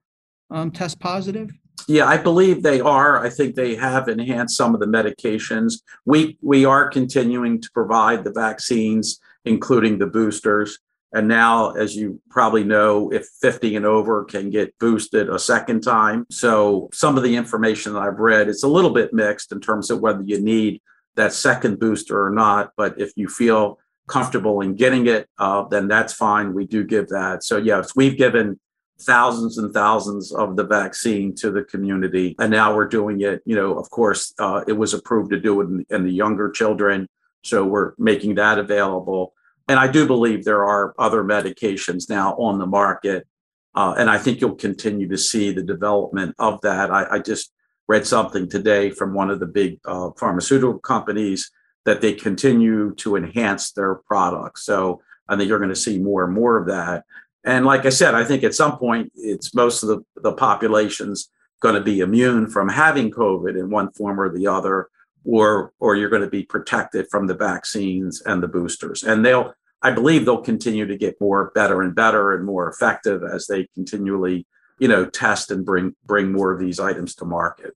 um, 0.50 0.70
test 0.70 0.98
positive? 0.98 1.50
Yeah, 1.86 2.06
I 2.06 2.16
believe 2.16 2.62
they 2.62 2.80
are. 2.80 3.24
I 3.24 3.30
think 3.30 3.54
they 3.54 3.74
have 3.76 4.08
enhanced 4.08 4.56
some 4.56 4.74
of 4.74 4.80
the 4.80 4.86
medications. 4.86 5.74
We 6.04 6.38
we 6.40 6.64
are 6.64 6.88
continuing 6.88 7.60
to 7.60 7.70
provide 7.74 8.24
the 8.24 8.32
vaccines, 8.32 9.20
including 9.44 9.98
the 9.98 10.06
boosters. 10.06 10.78
And 11.12 11.28
now, 11.28 11.70
as 11.72 11.94
you 11.94 12.20
probably 12.28 12.64
know, 12.64 13.12
if 13.12 13.28
50 13.40 13.76
and 13.76 13.86
over 13.86 14.24
can 14.24 14.50
get 14.50 14.76
boosted 14.80 15.28
a 15.28 15.38
second 15.38 15.82
time. 15.82 16.26
So 16.28 16.88
some 16.92 17.16
of 17.16 17.22
the 17.22 17.36
information 17.36 17.92
that 17.92 18.00
I've 18.00 18.18
read, 18.18 18.48
it's 18.48 18.64
a 18.64 18.68
little 18.68 18.90
bit 18.90 19.12
mixed 19.12 19.52
in 19.52 19.60
terms 19.60 19.90
of 19.90 20.00
whether 20.00 20.22
you 20.22 20.40
need 20.40 20.82
that 21.16 21.32
second 21.32 21.78
booster 21.78 22.24
or 22.24 22.30
not. 22.30 22.72
But 22.76 23.00
if 23.00 23.12
you 23.16 23.28
feel 23.28 23.78
comfortable 24.06 24.60
in 24.60 24.74
getting 24.74 25.06
it, 25.06 25.28
uh, 25.38 25.64
then 25.68 25.88
that's 25.88 26.12
fine. 26.12 26.54
We 26.54 26.66
do 26.66 26.84
give 26.84 27.08
that. 27.08 27.42
So, 27.42 27.56
yes, 27.56 27.94
we've 27.96 28.16
given 28.16 28.58
thousands 29.00 29.58
and 29.58 29.72
thousands 29.72 30.32
of 30.32 30.56
the 30.56 30.64
vaccine 30.64 31.34
to 31.36 31.50
the 31.50 31.64
community. 31.64 32.36
And 32.38 32.50
now 32.50 32.74
we're 32.74 32.88
doing 32.88 33.20
it. 33.22 33.42
You 33.44 33.56
know, 33.56 33.78
of 33.78 33.90
course, 33.90 34.34
uh, 34.38 34.64
it 34.68 34.72
was 34.72 34.94
approved 34.94 35.30
to 35.30 35.40
do 35.40 35.60
it 35.60 35.64
in, 35.64 35.86
in 35.90 36.04
the 36.04 36.12
younger 36.12 36.50
children. 36.50 37.08
So 37.42 37.64
we're 37.64 37.94
making 37.98 38.36
that 38.36 38.58
available. 38.58 39.34
And 39.68 39.78
I 39.78 39.88
do 39.88 40.06
believe 40.06 40.44
there 40.44 40.64
are 40.64 40.94
other 40.98 41.24
medications 41.24 42.08
now 42.08 42.34
on 42.34 42.58
the 42.58 42.66
market. 42.66 43.26
Uh, 43.74 43.94
and 43.98 44.08
I 44.08 44.18
think 44.18 44.40
you'll 44.40 44.54
continue 44.54 45.08
to 45.08 45.18
see 45.18 45.50
the 45.50 45.62
development 45.62 46.34
of 46.38 46.60
that. 46.60 46.90
I, 46.90 47.16
I 47.16 47.18
just 47.18 47.52
read 47.88 48.06
something 48.06 48.48
today 48.48 48.90
from 48.90 49.14
one 49.14 49.30
of 49.30 49.40
the 49.40 49.46
big 49.46 49.78
uh, 49.84 50.10
pharmaceutical 50.18 50.78
companies 50.78 51.50
that 51.84 52.00
they 52.00 52.12
continue 52.12 52.94
to 52.94 53.16
enhance 53.16 53.72
their 53.72 53.96
products. 53.96 54.64
So 54.64 55.02
I 55.28 55.36
think 55.36 55.48
you're 55.48 55.58
going 55.58 55.68
to 55.70 55.76
see 55.76 55.98
more 55.98 56.24
and 56.24 56.32
more 56.32 56.56
of 56.56 56.66
that. 56.68 57.04
And 57.44 57.66
like 57.66 57.84
I 57.84 57.90
said, 57.90 58.14
I 58.14 58.24
think 58.24 58.42
at 58.42 58.54
some 58.54 58.78
point 58.78 59.12
it's 59.14 59.54
most 59.54 59.82
of 59.82 59.88
the, 59.90 60.04
the 60.22 60.32
population's 60.32 61.28
going 61.60 61.74
to 61.74 61.80
be 61.80 62.00
immune 62.00 62.48
from 62.48 62.68
having 62.68 63.10
COVID 63.10 63.58
in 63.58 63.70
one 63.70 63.92
form 63.92 64.18
or 64.20 64.34
the 64.34 64.46
other, 64.46 64.88
or 65.24 65.72
or 65.78 65.96
you're 65.96 66.10
going 66.10 66.22
to 66.22 66.28
be 66.28 66.42
protected 66.42 67.06
from 67.10 67.26
the 67.26 67.34
vaccines 67.34 68.22
and 68.22 68.42
the 68.42 68.48
boosters. 68.48 69.02
And 69.02 69.24
they'll, 69.24 69.54
I 69.82 69.90
believe 69.90 70.24
they'll 70.24 70.38
continue 70.38 70.86
to 70.86 70.96
get 70.96 71.20
more 71.20 71.52
better 71.54 71.82
and 71.82 71.94
better 71.94 72.34
and 72.34 72.44
more 72.44 72.68
effective 72.68 73.22
as 73.22 73.46
they 73.46 73.68
continually 73.74 74.46
you 74.78 74.88
know 74.88 75.06
test 75.06 75.50
and 75.50 75.64
bring 75.64 75.94
bring 76.04 76.32
more 76.32 76.52
of 76.52 76.60
these 76.60 76.80
items 76.80 77.14
to 77.16 77.24
market. 77.24 77.74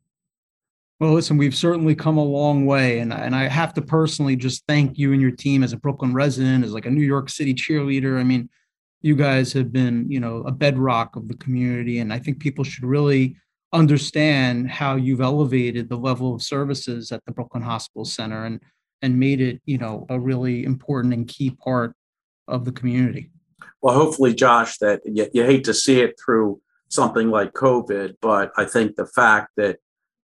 Well 1.01 1.13
listen 1.13 1.37
we've 1.37 1.55
certainly 1.55 1.95
come 1.95 2.19
a 2.19 2.25
long 2.25 2.67
way 2.67 2.99
and, 2.99 3.13
and 3.13 3.37
i 3.37 3.47
have 3.47 3.73
to 3.75 3.83
personally 3.83 4.35
just 4.35 4.65
thank 4.67 4.99
you 4.99 5.13
and 5.13 5.23
your 5.23 5.31
team 5.31 5.63
as 5.63 5.73
a 5.73 5.77
brooklyn 5.77 6.13
resident 6.13 6.65
as 6.65 6.73
like 6.73 6.87
a 6.87 6.91
new 6.91 7.05
york 7.05 7.29
city 7.29 7.55
cheerleader. 7.55 8.19
I 8.19 8.25
mean 8.25 8.51
you 9.01 9.15
guys 9.15 9.53
have 9.53 9.73
been 9.73 10.11
you 10.11 10.19
know 10.19 10.39
a 10.39 10.51
bedrock 10.51 11.15
of 11.15 11.29
the 11.29 11.37
community 11.37 12.01
and 12.01 12.13
i 12.13 12.19
think 12.19 12.41
people 12.41 12.65
should 12.65 12.85
really 12.85 13.37
understand 13.73 14.69
how 14.69 14.97
you've 14.97 15.21
elevated 15.21 15.89
the 15.89 15.97
level 15.97 16.35
of 16.35 16.43
services 16.43 17.13
at 17.13 17.25
the 17.27 17.33
brooklyn 17.33 17.63
hospital 17.63 18.05
center 18.05 18.45
and 18.45 18.61
and 19.03 19.17
made 19.17 19.41
it 19.41 19.61
you 19.67 19.79
know 19.79 20.05
a 20.09 20.19
really 20.19 20.65
important 20.65 21.15
and 21.15 21.29
key 21.29 21.51
part 21.51 21.95
of 22.49 22.65
the 22.65 22.73
community. 22.73 23.31
Well, 23.81 23.95
hopefully, 23.95 24.35
Josh, 24.35 24.79
that 24.79 25.03
you, 25.05 25.29
you 25.33 25.45
hate 25.45 25.65
to 25.65 25.75
see 25.75 26.01
it 26.01 26.19
through 26.23 26.61
something 26.89 27.31
like 27.31 27.53
COVID, 27.53 28.17
but 28.21 28.53
I 28.57 28.65
think 28.65 28.97
the 28.97 29.07
fact 29.07 29.53
that 29.57 29.79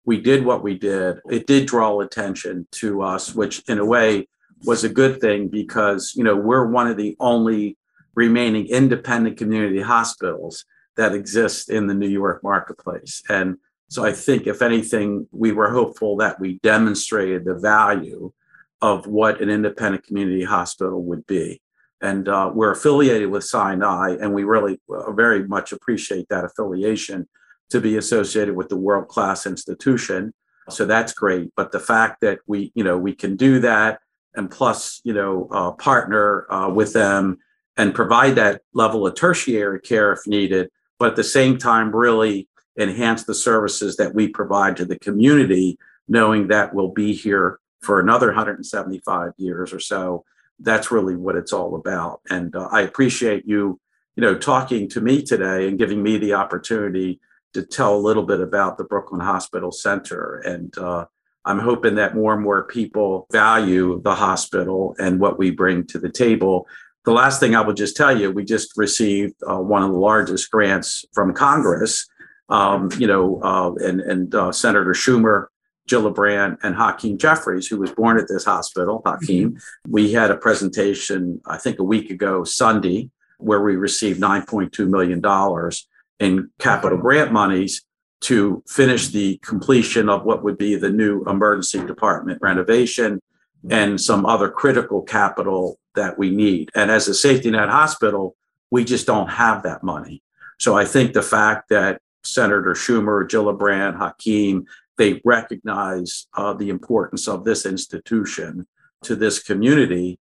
we 0.04 0.20
did 0.20 0.44
what 0.44 0.62
we 0.62 0.78
did, 0.78 1.18
it 1.30 1.46
did 1.46 1.66
draw 1.66 2.00
attention 2.00 2.66
to 2.72 3.02
us, 3.02 3.34
which 3.34 3.62
in 3.68 3.78
a 3.78 3.84
way 3.84 4.28
was 4.64 4.84
a 4.84 4.88
good 4.88 5.20
thing 5.20 5.48
because, 5.48 6.14
you 6.16 6.24
know, 6.24 6.36
we're 6.36 6.66
one 6.66 6.88
of 6.88 6.96
the 6.96 7.16
only 7.20 7.76
remaining 8.14 8.66
independent 8.66 9.36
community 9.36 9.80
hospitals 9.80 10.64
that 10.96 11.14
exist 11.14 11.70
in 11.70 11.86
the 11.86 11.94
New 11.94 12.08
York 12.08 12.42
marketplace. 12.42 13.22
And 13.28 13.56
so 13.88 14.04
I 14.04 14.12
think, 14.12 14.46
if 14.46 14.62
anything, 14.62 15.26
we 15.32 15.52
were 15.52 15.70
hopeful 15.70 16.16
that 16.18 16.40
we 16.40 16.58
demonstrated 16.62 17.44
the 17.44 17.54
value 17.54 18.32
of 18.80 19.06
what 19.06 19.40
an 19.40 19.48
independent 19.48 20.04
community 20.04 20.44
hospital 20.44 21.02
would 21.04 21.26
be. 21.26 21.60
And 22.02 22.28
uh, 22.28 22.50
we're 22.52 22.72
affiliated 22.72 23.30
with 23.30 23.44
Sinai, 23.44 24.16
and 24.20 24.34
we 24.34 24.44
really 24.44 24.80
uh, 24.90 25.12
very 25.12 25.46
much 25.46 25.72
appreciate 25.72 26.28
that 26.28 26.44
affiliation 26.44 27.28
to 27.70 27.80
be 27.80 27.96
associated 27.96 28.54
with 28.56 28.68
the 28.68 28.76
world 28.76 29.08
class 29.08 29.46
institution. 29.46 30.34
So 30.68 30.84
that's 30.84 31.12
great. 31.12 31.50
But 31.56 31.72
the 31.72 31.80
fact 31.80 32.20
that 32.20 32.40
we, 32.46 32.72
you 32.74 32.84
know, 32.84 32.98
we 32.98 33.14
can 33.14 33.36
do 33.36 33.60
that, 33.60 34.00
and 34.34 34.50
plus, 34.50 35.00
you 35.04 35.14
know, 35.14 35.48
uh, 35.52 35.70
partner 35.72 36.52
uh, 36.52 36.68
with 36.68 36.92
them 36.92 37.38
and 37.76 37.94
provide 37.94 38.34
that 38.34 38.62
level 38.74 39.06
of 39.06 39.14
tertiary 39.14 39.80
care 39.80 40.12
if 40.12 40.26
needed, 40.26 40.70
but 40.98 41.10
at 41.10 41.16
the 41.16 41.24
same 41.24 41.56
time, 41.56 41.94
really 41.94 42.48
enhance 42.78 43.24
the 43.24 43.34
services 43.34 43.96
that 43.96 44.14
we 44.14 44.28
provide 44.28 44.76
to 44.76 44.84
the 44.84 44.98
community, 44.98 45.78
knowing 46.08 46.48
that 46.48 46.74
we'll 46.74 46.88
be 46.88 47.12
here 47.12 47.58
for 47.80 48.00
another 48.00 48.28
175 48.28 49.32
years 49.36 49.72
or 49.72 49.80
so. 49.80 50.24
That's 50.62 50.90
really 50.90 51.16
what 51.16 51.36
it's 51.36 51.52
all 51.52 51.74
about. 51.76 52.20
And 52.30 52.54
uh, 52.54 52.68
I 52.70 52.82
appreciate 52.82 53.46
you, 53.46 53.80
you 54.16 54.20
know, 54.20 54.36
talking 54.36 54.88
to 54.90 55.00
me 55.00 55.22
today 55.22 55.68
and 55.68 55.78
giving 55.78 56.02
me 56.02 56.18
the 56.18 56.34
opportunity 56.34 57.20
to 57.54 57.62
tell 57.62 57.94
a 57.94 57.98
little 57.98 58.22
bit 58.22 58.40
about 58.40 58.78
the 58.78 58.84
Brooklyn 58.84 59.20
Hospital 59.20 59.72
Center. 59.72 60.42
And 60.44 60.76
uh, 60.78 61.06
I'm 61.44 61.58
hoping 61.58 61.96
that 61.96 62.14
more 62.14 62.34
and 62.34 62.42
more 62.42 62.64
people 62.64 63.26
value 63.30 64.00
the 64.02 64.14
hospital 64.14 64.94
and 64.98 65.20
what 65.20 65.38
we 65.38 65.50
bring 65.50 65.86
to 65.88 65.98
the 65.98 66.10
table. 66.10 66.66
The 67.04 67.12
last 67.12 67.40
thing 67.40 67.56
I 67.56 67.60
will 67.60 67.74
just 67.74 67.96
tell 67.96 68.16
you, 68.16 68.30
we 68.30 68.44
just 68.44 68.76
received 68.76 69.34
uh, 69.48 69.58
one 69.58 69.82
of 69.82 69.90
the 69.90 69.98
largest 69.98 70.50
grants 70.50 71.04
from 71.12 71.34
Congress. 71.34 72.08
Um, 72.48 72.90
you 72.98 73.06
know, 73.06 73.40
uh, 73.42 73.72
and 73.76 74.00
and 74.00 74.34
uh, 74.34 74.52
Senator 74.52 74.92
Schumer, 74.92 75.46
Gillibrand, 75.88 76.58
and 76.62 76.74
Hakeem 76.74 77.18
Jeffries, 77.18 77.66
who 77.66 77.78
was 77.78 77.92
born 77.92 78.18
at 78.18 78.28
this 78.28 78.44
hospital. 78.44 79.02
Mm-hmm. 79.02 79.24
Hakeem, 79.24 79.58
we 79.88 80.12
had 80.12 80.30
a 80.30 80.36
presentation, 80.36 81.40
I 81.46 81.58
think, 81.58 81.78
a 81.78 81.84
week 81.84 82.10
ago, 82.10 82.44
Sunday, 82.44 83.10
where 83.38 83.62
we 83.62 83.76
received 83.76 84.20
9.2 84.20 84.88
million 84.88 85.20
dollars 85.20 85.88
in 86.20 86.50
capital 86.58 86.98
grant 86.98 87.32
monies 87.32 87.82
to 88.20 88.62
finish 88.68 89.08
the 89.08 89.38
completion 89.38 90.08
of 90.08 90.24
what 90.24 90.44
would 90.44 90.56
be 90.56 90.76
the 90.76 90.90
new 90.90 91.24
emergency 91.24 91.84
department 91.84 92.38
renovation 92.40 93.20
and 93.68 94.00
some 94.00 94.24
other 94.24 94.48
critical 94.48 95.02
capital 95.02 95.78
that 95.94 96.18
we 96.18 96.30
need. 96.30 96.70
And 96.74 96.90
as 96.90 97.08
a 97.08 97.14
safety 97.14 97.50
net 97.50 97.68
hospital, 97.68 98.36
we 98.70 98.84
just 98.84 99.06
don't 99.06 99.28
have 99.28 99.64
that 99.64 99.82
money. 99.82 100.22
So 100.58 100.76
I 100.76 100.84
think 100.84 101.12
the 101.12 101.22
fact 101.22 101.68
that 101.70 102.00
Senator 102.24 102.74
Schumer, 102.74 103.26
Gillibrand, 103.28 103.98
Hakeem, 103.98 104.66
they 105.02 105.20
recognize 105.24 106.28
uh, 106.34 106.52
the 106.52 106.70
importance 106.70 107.26
of 107.26 107.42
this 107.42 107.66
institution 107.66 108.64
to 109.02 109.16
this 109.16 109.42
community 109.42 110.16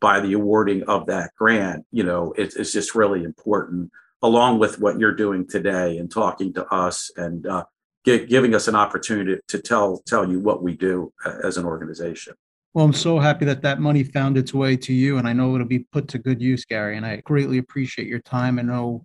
by 0.00 0.20
the 0.20 0.32
awarding 0.32 0.82
of 0.84 1.04
that 1.04 1.32
grant, 1.36 1.84
you 1.92 2.02
know, 2.02 2.32
it, 2.38 2.54
it's 2.56 2.72
just 2.72 2.94
really 2.94 3.24
important 3.24 3.90
along 4.22 4.58
with 4.58 4.80
what 4.80 4.98
you're 4.98 5.14
doing 5.14 5.46
today 5.46 5.98
and 5.98 6.10
talking 6.10 6.50
to 6.54 6.64
us 6.68 7.10
and 7.18 7.46
uh, 7.46 7.64
giving 8.04 8.54
us 8.54 8.68
an 8.68 8.74
opportunity 8.74 9.38
to 9.48 9.58
tell 9.60 9.98
tell 10.06 10.26
you 10.26 10.40
what 10.40 10.62
we 10.62 10.74
do 10.74 11.12
uh, 11.26 11.34
as 11.44 11.58
an 11.58 11.66
organization. 11.66 12.32
Well, 12.72 12.86
I'm 12.86 12.94
so 12.94 13.18
happy 13.18 13.44
that 13.44 13.60
that 13.60 13.80
money 13.80 14.02
found 14.02 14.38
its 14.38 14.54
way 14.54 14.78
to 14.78 14.94
you, 14.94 15.18
and 15.18 15.28
I 15.28 15.34
know 15.34 15.54
it'll 15.54 15.66
be 15.66 15.80
put 15.92 16.08
to 16.08 16.18
good 16.18 16.40
use, 16.40 16.64
Gary. 16.64 16.96
And 16.96 17.04
I 17.04 17.16
greatly 17.16 17.58
appreciate 17.58 18.08
your 18.08 18.20
time. 18.20 18.58
I 18.58 18.62
know 18.62 19.04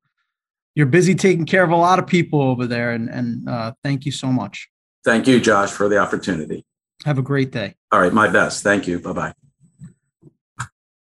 you're 0.74 0.86
busy 0.86 1.16
taking 1.16 1.46
care 1.46 1.66
of 1.66 1.72
a 1.72 1.76
lot 1.76 2.00
of 2.00 2.08
people 2.08 2.42
over 2.42 2.66
there, 2.66 2.92
and 2.92 3.10
and 3.10 3.50
uh, 3.50 3.74
thank 3.84 4.06
you 4.06 4.14
so 4.14 4.28
much. 4.28 4.70
Thank 5.04 5.28
you, 5.28 5.40
Josh, 5.40 5.72
for 5.72 5.88
the 5.88 5.98
opportunity. 5.98 6.66
Have 7.06 7.18
a 7.18 7.22
great 7.22 7.52
day. 7.52 7.76
All 7.92 8.02
right, 8.02 8.14
my 8.14 8.28
best. 8.28 8.64
Thank 8.64 8.88
you. 8.88 9.00
Bye 9.00 9.14
bye. 9.14 9.34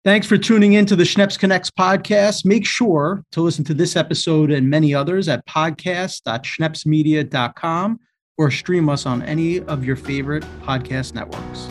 Thanks 0.04 0.28
for 0.28 0.38
tuning 0.38 0.74
in 0.74 0.86
to 0.88 0.98
the 0.98 1.06
Schneps 1.06 1.40
Connects 1.40 1.72
podcast. 1.72 2.44
Make 2.44 2.66
sure 2.66 3.24
to 3.32 3.42
listen 3.42 3.64
to 3.66 3.74
this 3.74 3.96
episode 3.96 4.52
and 4.52 4.70
many 4.70 4.94
others 4.94 5.30
at 5.30 5.48
podcast.schnepsmedia.com 5.48 8.00
or 8.38 8.52
stream 8.52 8.90
us 8.90 9.06
on 9.06 9.22
any 9.22 9.62
of 9.62 9.86
your 9.86 9.96
favorite 9.96 10.44
podcast 10.64 11.14
networks. 11.14 11.70